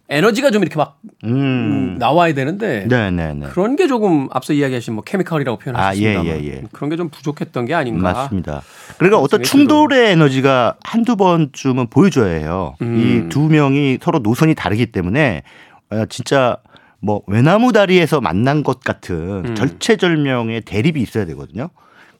[0.07, 1.95] 에너지가 좀 이렇게 막 음.
[1.97, 3.47] 나와야 되는데 네네네.
[3.47, 6.19] 그런 게 조금 앞서 이야기하신 뭐 케미컬이라고 표현하셨습니다.
[6.19, 6.63] 아, 예, 예, 예.
[6.71, 8.13] 그런 게 좀 부족했던 게 아닌가.
[8.13, 8.61] 맞습니다.
[8.97, 12.75] 그러니까 어떤 충돌의 에너지가 한두 번쯤은 보여줘야 해요.
[12.83, 13.25] 음.
[13.27, 15.41] 이두 명이 서로 노선이 다르기 때문에
[15.89, 16.57] 어, 진짜
[17.01, 19.55] 뭐 외나무 다리에서 만난 것 같은 음.
[19.55, 21.69] 절체절명의 대립이 있어야 되거든요.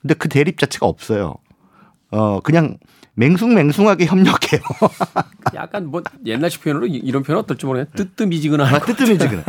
[0.01, 1.35] 근데 그 대립 자체가 없어요.
[2.11, 2.77] 어 그냥
[3.15, 4.62] 맹숭맹숭하게 협력해요.
[5.56, 7.91] 약간 뭐 옛날식 표현으로 이런 표현 어떨지 모르겠네.
[7.95, 8.73] 뜨뜻미지근한.
[8.75, 9.43] 아, 뜨뜻미지근.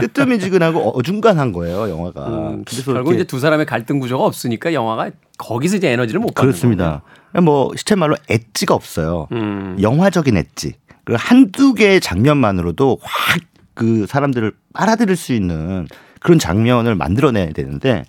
[0.00, 2.26] 뜨뜻미지근하고 어중간한 거예요, 영화가.
[2.28, 6.52] 음, 그래서 결국 이제 두 사람의 갈등 구조가 없으니까 영화가 거기서 이제 에너지를 못 받는
[6.52, 7.02] 그렇습니다.
[7.32, 7.44] 거군요.
[7.44, 9.28] 뭐 시체 말로 엣지가 없어요.
[9.32, 9.76] 음.
[9.80, 10.74] 영화적인 엣지.
[11.04, 15.86] 그 한두 개의 장면만으로도 확 그 사람들을 빨아들일 수 있는
[16.20, 18.04] 그런 장면을 만들어내야 되는데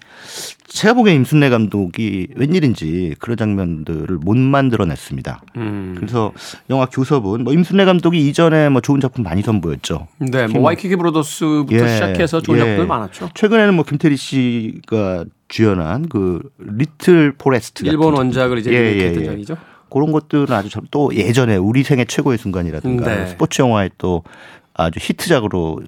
[0.67, 5.41] 제가 보기엔 임순례 감독이 웬일인지 그런 장면들을 못 만들어냈습니다.
[5.57, 5.95] 음.
[5.97, 6.31] 그래서
[6.69, 10.07] 영화 교섭은 뭐 임순례 감독이 이전에 뭐 좋은 작품 많이 선보였죠.
[10.19, 12.61] 네, 뭐 와이키키 Brothers부터 예, 시작해서 좋은 예.
[12.61, 13.29] 작품들 많았죠.
[13.33, 19.25] 최근에는 뭐 김태리 씨가 주연한 그 Little Forest 일본 원작을 이제 예, 예, 예.
[19.25, 19.57] 작이죠.
[19.89, 23.27] 그런 것들은 아주 또 예전에 우리 생애 최고의 순간이라든가 네.
[23.27, 24.23] 스포츠 영화에 또
[24.73, 25.81] 아주 히트작으로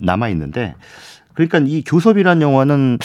[0.00, 0.74] 남아 있는데
[1.36, 2.98] 그러니까 이 교섭이란 영화는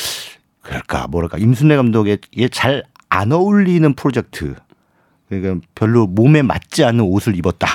[0.61, 4.55] 그럴까 뭐랄까 임순례 감독에게 잘안 어울리는 프로젝트.
[5.29, 7.67] 그러니까 별로 몸에 맞지 않는 옷을 입었다.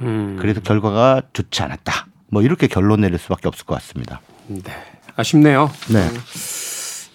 [0.00, 0.36] 음.
[0.40, 2.06] 그래서 결과가 좋지 않았다.
[2.28, 4.20] 뭐 이렇게 결론 내릴 수밖에 없을 것 같습니다.
[4.46, 4.62] 네.
[5.16, 5.70] 아쉽네요.
[5.88, 6.08] 네.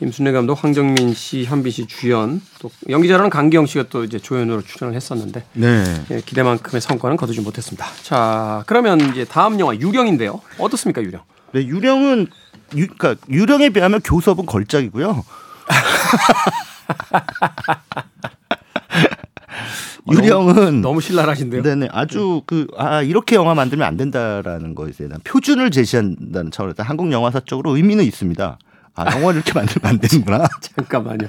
[0.01, 4.95] 임순례 감독, 황정민 씨, 현빈 씨 주연, 또 연기자로는 강기영 씨가 또 이제 조연으로 출연을
[4.95, 5.83] 했었는데 네.
[6.09, 7.85] 예, 기대만큼의 성과는 거두지 못했습니다.
[8.01, 10.41] 자, 그러면 이제 다음 영화 유령인데요.
[10.57, 11.21] 어떻습니까, 유령?
[11.53, 12.27] 네, 유령은
[12.75, 15.23] 유, 그러니까 유령에 비하면 교섭은 걸작이고요.
[20.11, 21.61] 유령은 너무 신랄하신데요.
[21.61, 27.11] 네네 아주 그 아 이렇게 영화 만들면 안 된다라는 거에 대한 표준을 제시한다는 차원에서 한국
[27.11, 28.57] 영화사적으로 의미는 있습니다.
[28.95, 30.47] 아 영화를 이렇게 만들면 안 되는구나.
[30.61, 31.27] 잠깐만요.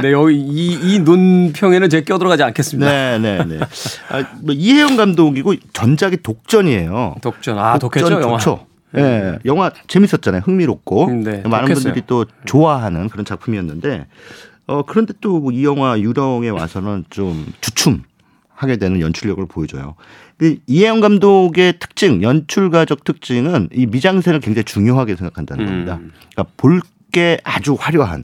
[0.00, 2.90] 네, 여기 이, 이 논평에는 제가 껴들어가지 않겠습니다.
[2.90, 3.58] 네, 네, 네.
[4.10, 7.16] 아, 뭐 이혜영 감독이고 전작이 독전이에요.
[7.22, 8.38] 독전, 아, 독했죠, 영화.
[8.96, 10.42] 예, 네, 영화 재밌었잖아요.
[10.44, 11.74] 흥미롭고 네, 많은 독했어요.
[11.74, 14.06] 분들이 또 좋아하는 그런 작품이었는데
[14.66, 18.02] 어 그런데 또 이 영화 유령에 와서는 좀 주춤
[18.54, 19.94] 하게 되는 연출력을 보여줘요.
[20.36, 25.66] 그 이혜영 감독의 특징, 연출가적 특징은 이 미장센을 굉장히 중요하게 생각한다는 음.
[25.66, 26.00] 겁니다.
[26.34, 26.80] 그러니까 볼
[27.12, 28.22] 게 아주 화려한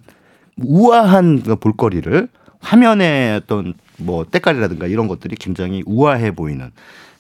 [0.63, 2.29] 우아한 그 볼거리를
[2.61, 6.71] 화면의 어떤 뭐 때깔이라든가 이런 것들이 굉장히 우아해 보이는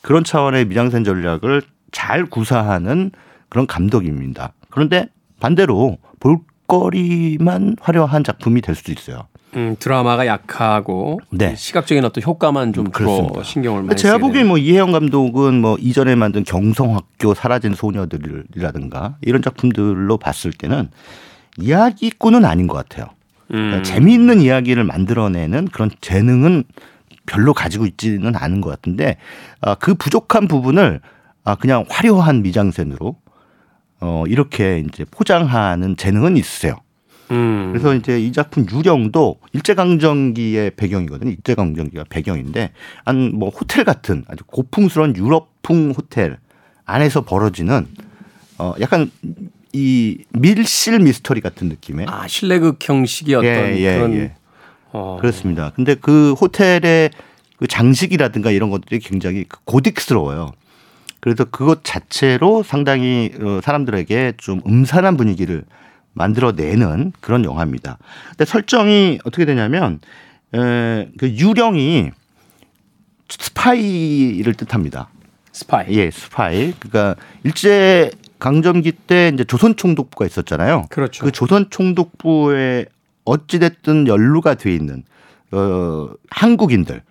[0.01, 3.11] 그런 차원의 미장센 전략을 잘 구사하는
[3.49, 4.53] 그런 감독입니다.
[4.71, 5.09] 그런데
[5.41, 9.29] 반대로 볼거리만 화려한 작품이 될 수도 있어요.
[9.55, 11.55] 음, 드라마가 약하고 네.
[11.57, 13.43] 시각적인 어떤 효과만 좀 주로 그렇습니다.
[13.43, 14.49] 신경을 많이 제가 보기엔.
[14.49, 20.91] 뭐 이혜영 감독은 뭐 이전에 만든 경성학교 사라진 소녀들이라든가 이런 작품들로 봤을 때는
[21.59, 23.09] 이야기꾼은 아닌 것 같아요.
[23.49, 23.83] 그러니까 음.
[23.83, 26.65] 재미있는 이야기를 만들어내는 그런 재능은
[27.25, 29.17] 별로 가지고 있지는 않은 것 같은데
[29.61, 31.01] 아, 그 부족한 부분을
[31.45, 33.17] 아, 그냥 화려한 미장센으로
[34.01, 36.77] 어, 이렇게 이제 포장하는 재능은 있으세요.
[37.31, 37.71] 음.
[37.73, 41.31] 그래서 이제 이 작품 유령도 일제강점기의 배경이거든요.
[41.31, 42.71] 일제강점기가 배경인데
[43.05, 46.39] 한 뭐 호텔 같은 아주 고풍스러운 유럽풍 호텔
[46.85, 47.89] 안에서 벌어지는
[48.59, 49.11] 어 약간
[49.73, 54.35] 이 밀실 미스터리 같은 느낌의 아, 실내극 형식의 어떤 예, 예, 그런 예.
[54.93, 55.19] 어.
[55.21, 55.73] 그렇습니다.
[55.75, 57.11] 근데 그 호텔의
[57.59, 60.53] 그 장식이라든가 이런 것들이 굉장히 그 고딕스러워요.
[61.27, 65.65] 그래서 그것 자체로 상당히 어, 사람들에게 좀 음산한 분위기를
[66.13, 67.99] 만들어내는 그런 영화입니다.
[68.29, 69.99] 근데 설정이 어떻게 되냐면
[70.55, 72.13] 에, 그 유령이
[73.29, 75.09] 스파이를 뜻합니다.
[75.51, 75.87] 스파이.
[75.99, 76.73] 예, 스파이.
[76.79, 80.85] 그러니까 일제 강점기 때 이제 조선 총독부가 있었잖아요.
[80.91, 81.25] 그렇죠.
[81.25, 82.87] 그 조선 총독부에
[83.25, 85.03] 어찌 됐든 연루가 돼 있는
[85.51, 87.03] 어 한국인들.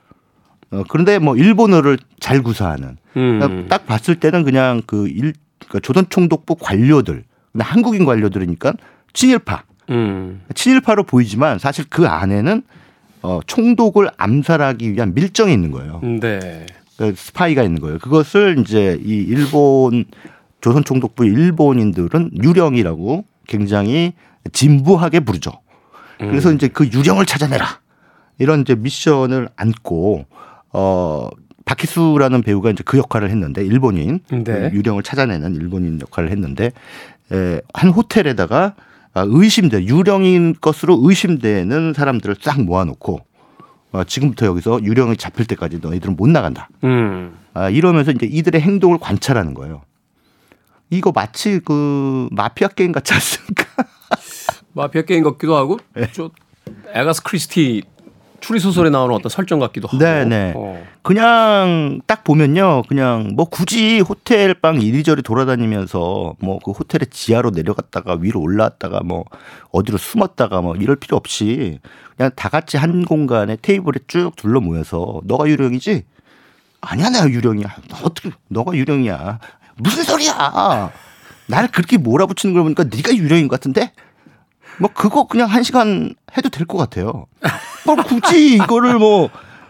[0.75, 2.97] 어 그런데 뭐 일본어를 잘 구사하는.
[3.13, 3.65] 그러니까 음.
[3.69, 7.23] 딱 봤을 때는 그냥 그 일, 그러니까 조선 총독부 관료들.
[7.51, 8.73] 근데 한국인 관료들이니까
[9.13, 9.63] 친일파.
[9.91, 10.41] 음.
[10.53, 12.63] 친일파로 보이지만 사실 그 안에는
[13.21, 16.01] 어 총독을 암살하기 위한 밀정이 있는 거예요.
[16.03, 16.65] 네.
[16.97, 17.97] 그 스파이가 있는 거예요.
[17.99, 20.05] 그것을 이제 이 일본
[20.61, 24.13] 조선 총독부 일본인들은 유령이라고 굉장히
[24.51, 25.51] 진부하게 부르죠.
[26.17, 26.55] 그래서 음.
[26.55, 27.79] 이제 그 유령을 찾아내라
[28.38, 30.25] 이런 이제 미션을 안고
[30.77, 31.29] 어
[31.63, 34.43] 바키수라는 배우가 이제 그 역할을 했는데 일본인 네.
[34.43, 36.71] 그 유령을 찾아내는 일본인 역할을 했는데
[37.31, 38.75] 에, 한 호텔에다가
[39.13, 43.19] 아, 의심돼 유령인 것으로 의심되는 사람들을 싹 모아놓고
[43.93, 46.69] 어, 지금부터 여기서 유령이 잡힐 때까지 너희들은 못 나간다.
[46.83, 47.33] 음.
[47.53, 49.81] 아, 이러면서 이제 이들의 행동을 관찰하는 거예요.
[50.89, 53.65] 이거 마치 그 마피아 게임 같지 않습니까?
[54.73, 56.09] 마피아 게임 같기도 하고 네.
[56.11, 56.29] 저
[56.93, 57.83] 애거사 크리스티
[58.41, 59.98] 추리 소설에 나오는 어떤 설정 같기도 하고.
[59.98, 60.54] 네네.
[60.56, 60.84] 어.
[61.02, 68.17] 그냥 딱 보면요, 그냥 뭐 굳이 호텔 방 이리저리 돌아다니면서 뭐 그 호텔의 지하로 내려갔다가
[68.19, 69.26] 위로 올라왔다가 뭐
[69.71, 71.80] 어디로 숨었다가 뭐 이럴 필요 없이
[72.17, 76.04] 그냥 다 같이 한 공간에 테이블에 쭉 둘러 모여서 너가 유령이지?
[76.82, 77.67] 아니야, 내가 유령이야.
[77.89, 79.39] 너 어떻게 너가 유령이야?
[79.78, 80.91] 무슨 소리야?
[81.48, 83.91] 나를 그렇게 몰아붙이는 걸 보니까 네가 유령인 것 같은데?
[84.79, 87.25] 뭐 그거 그냥 한 시간 해도 될 것 같아요.
[87.85, 89.29] 뭐 굳이 이거를 뭐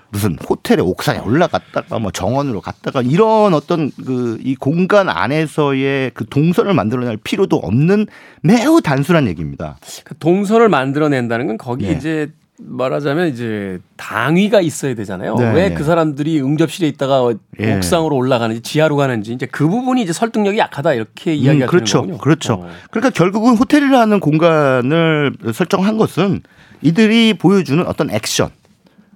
[0.10, 6.74] 무슨 호텔의 옥상에 올라갔다가 뭐 정원으로 갔다가 이런 어떤 그 이 공간 안에서의 그 동선을
[6.74, 8.08] 만들어낼 필요도 없는
[8.42, 9.78] 매우 단순한 얘기입니다.
[10.06, 11.94] 그 동선을 만들어낸다는 건 거기 네.
[11.94, 15.36] 이제 말하자면 이제 당위가 있어야 되잖아요.
[15.36, 15.76] 네, 왜 네.
[15.76, 17.76] 그 사람들이 응접실에 있다가 예.
[17.76, 22.02] 옥상으로 올라가는지 지하로 가는지 이제 그 부분이 이제 설득력이 약하다 이렇게 음, 이야기가 그렇죠.
[22.02, 22.18] 되는 거군요.
[22.22, 22.54] 그렇죠.
[22.54, 22.70] 어.
[22.92, 26.42] 그러니까 결국은 호텔이라는 공간을 설정한 것은
[26.82, 28.50] 이들이 보여주는 어떤 액션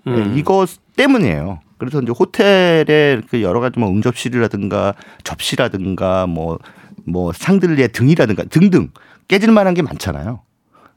[0.07, 0.33] 음.
[0.33, 0.67] 네, 이것
[0.97, 1.59] 때문이에요.
[1.77, 8.89] 그래서 이제 호텔에 그 여러 가지 뭐 응접실이라든가 접시라든가 뭐뭐 상들리의 등이라든가 등등
[9.29, 10.41] 깨질 만한 게 많잖아요.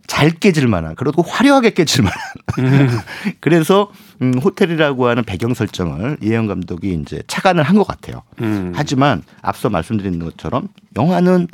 [0.06, 2.18] 잘 깨질 만한 그리고 화려하게 깨질 만한
[3.40, 3.90] 그래서
[4.20, 8.22] 음, 호텔이라고 하는 배경 설정을 이혜영 감독이 이제 착안을 한 것 같아요.
[8.40, 8.72] 음.
[8.74, 11.48] 하지만 앞서 말씀드린 것처럼 영화는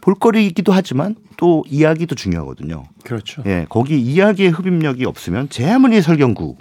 [0.00, 2.84] 볼거리이기도 하지만 또 이야기도 중요하거든요.
[3.04, 3.42] 그렇죠.
[3.46, 6.56] 예, 거기 이야기의 흡입력이 없으면 제 아무리 설경구,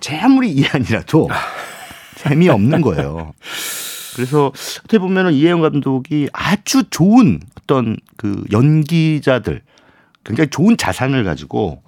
[0.00, 1.28] 제 아무리 이한이라도
[2.16, 3.32] 재미없는 거예요.
[4.14, 9.62] 그래서 어떻게 보면은 이혜영 감독이 아주 좋은 어떤 그 연기자들,
[10.24, 11.82] 굉장히 좋은 자산을 가지고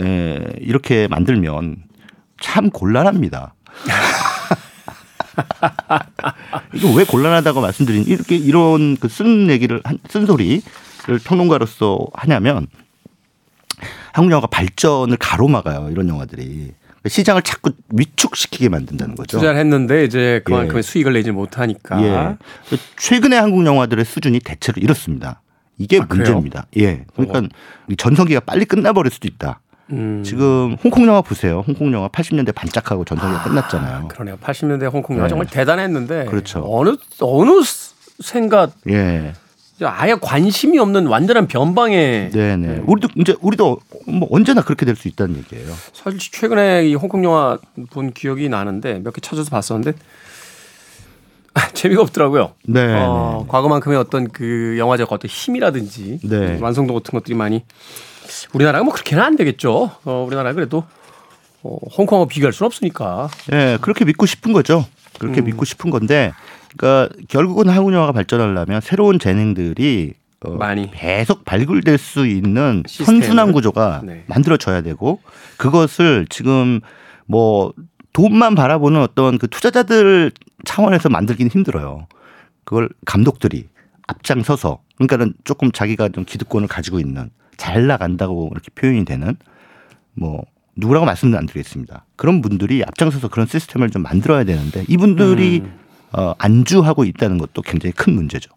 [0.00, 1.76] 에, 이렇게 만들면
[2.40, 3.54] 참 곤란합니다.
[6.74, 10.62] 이거 왜 곤란하다고 말씀드린 이렇게 이런 그 쓴 얘기를 쓴 소리를
[11.24, 12.66] 평론가로서 하냐면
[14.12, 15.88] 한국 영화가 발전을 가로막아요.
[15.90, 16.72] 이런 영화들이.
[17.06, 19.38] 시장을 자꾸 위축시키게 만든다는 거죠.
[19.38, 20.82] 투자를 했는데 이제 그만큼의 예.
[20.82, 22.00] 수익을 내지 못하니까.
[22.00, 22.36] 예.
[22.96, 25.41] 최근의 한국 영화들의 수준이 대체로 이렇습니다.
[25.78, 26.66] 이게 아, 문제입니다.
[26.78, 27.04] 예.
[27.16, 27.94] 그러니까 어.
[27.96, 29.60] 전성기가 빨리 끝나버릴 수도 있다.
[29.90, 30.22] 음.
[30.24, 31.64] 지금 홍콩 영화 보세요.
[31.66, 34.08] 홍콩 영화 80년대 반짝하고 전성기가 아, 끝났잖아요.
[34.08, 34.36] 그러네요.
[34.36, 35.30] 80년대 홍콩 영화 네.
[35.30, 36.26] 정말 대단했는데.
[36.26, 36.64] 그렇죠.
[36.66, 37.50] 어느 어느
[38.22, 38.72] 생각.
[38.88, 39.32] 예.
[39.84, 42.30] 아예 관심이 없는 완전한 변방에.
[42.32, 42.56] 네네.
[42.68, 42.82] 네.
[42.86, 45.72] 우리도 이제 우리도 뭐 언제나 그렇게 될 수 있다는 얘기예요.
[45.92, 47.58] 사실 최근에 이 홍콩 영화
[47.90, 49.94] 본 기억이 나는데 몇 개 찾아서 봤었는데 아,
[51.74, 52.52] 재미가 없더라고요.
[52.64, 52.94] 네.
[52.94, 53.48] 어, 네.
[53.48, 56.58] 과거만큼의 어떤 그 영화적 어떤 힘이라든지 네.
[56.60, 57.64] 완성도 같은 것들이 많이
[58.54, 59.90] 우리나라가 뭐 그렇게는 안 되겠죠.
[60.04, 60.84] 어, 우리나라 그래도
[61.62, 63.28] 어, 홍콩하고 비교할 수는 없으니까.
[63.52, 64.86] 예, 네, 그렇게 믿고 싶은 거죠.
[65.18, 65.44] 그렇게 음.
[65.44, 66.32] 믿고 싶은 건데,
[66.76, 73.20] 그러니까 결국은 한국 영화가 발전하려면 새로운 재능들이 어, 많이 계속 발굴될 수 있는 시스템을.
[73.20, 74.24] 선순환 구조가 네.
[74.26, 75.20] 만들어져야 되고
[75.56, 76.80] 그것을 지금
[77.26, 77.72] 뭐
[78.12, 80.32] 돈만 바라보는 어떤 그 투자자들
[80.64, 82.06] 차원에서 만들기는 힘들어요.
[82.64, 83.68] 그걸 감독들이
[84.06, 89.36] 앞장서서 그러니까는 조금 자기가 좀 기득권을 가지고 있는 잘 나간다고 이렇게 표현이 되는
[90.14, 90.44] 뭐
[90.76, 92.06] 누구라고 말씀은 안 드리겠습니다.
[92.16, 95.78] 그런 분들이 앞장서서 그런 시스템을 좀 만들어야 되는데 이분들이 음.
[96.12, 98.50] 어, 안주하고 있다는 것도 굉장히 큰 문제죠.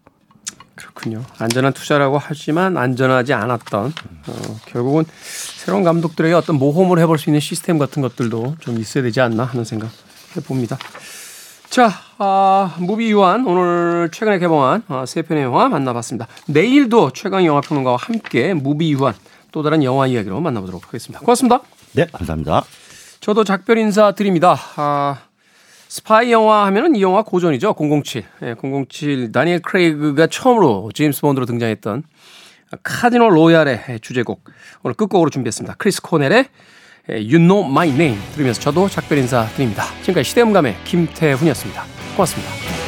[0.74, 1.24] 그렇군요.
[1.38, 7.78] 안전한 투자라고 하지만 안전하지 않았던 어, 결국은 새로운 감독들에게 어떤 모험을 해볼 수 있는 시스템
[7.78, 9.90] 같은 것들도 좀 있어야 되지 않나 하는 생각
[10.36, 10.76] 해봅니다.
[11.68, 16.26] 자, 아, 무비 유한 오늘 최근에 개봉한 아, 세 편의 영화 만나봤습니다.
[16.46, 19.14] 내일도 최강 영화 평론가와 함께 무비 유한
[19.52, 21.20] 또 다른 영화 이야기로 만나보도록 하겠습니다.
[21.20, 21.60] 고맙습니다.
[21.92, 22.64] 네, 감사합니다.
[23.20, 24.56] 저도 작별 인사 드립니다.
[24.76, 25.18] 아,
[25.88, 27.74] 스파이 영화 하면은 이 영화 고전이죠.
[27.74, 28.24] 007.
[28.42, 32.04] 예, 007 다니엘 크레이그가 처음으로 제임스 본드로 등장했던
[32.82, 34.44] Casino Royale의 주제곡
[34.82, 35.76] 오늘 끝곡으로 준비했습니다.
[35.78, 36.46] 크리스 코넬의
[37.08, 39.84] You Know My Name 들으면서 저도 작별 인사 드립니다.
[40.00, 41.84] 지금까지 시대음감의 김태훈이었습니다.
[42.16, 42.85] 고맙습니다.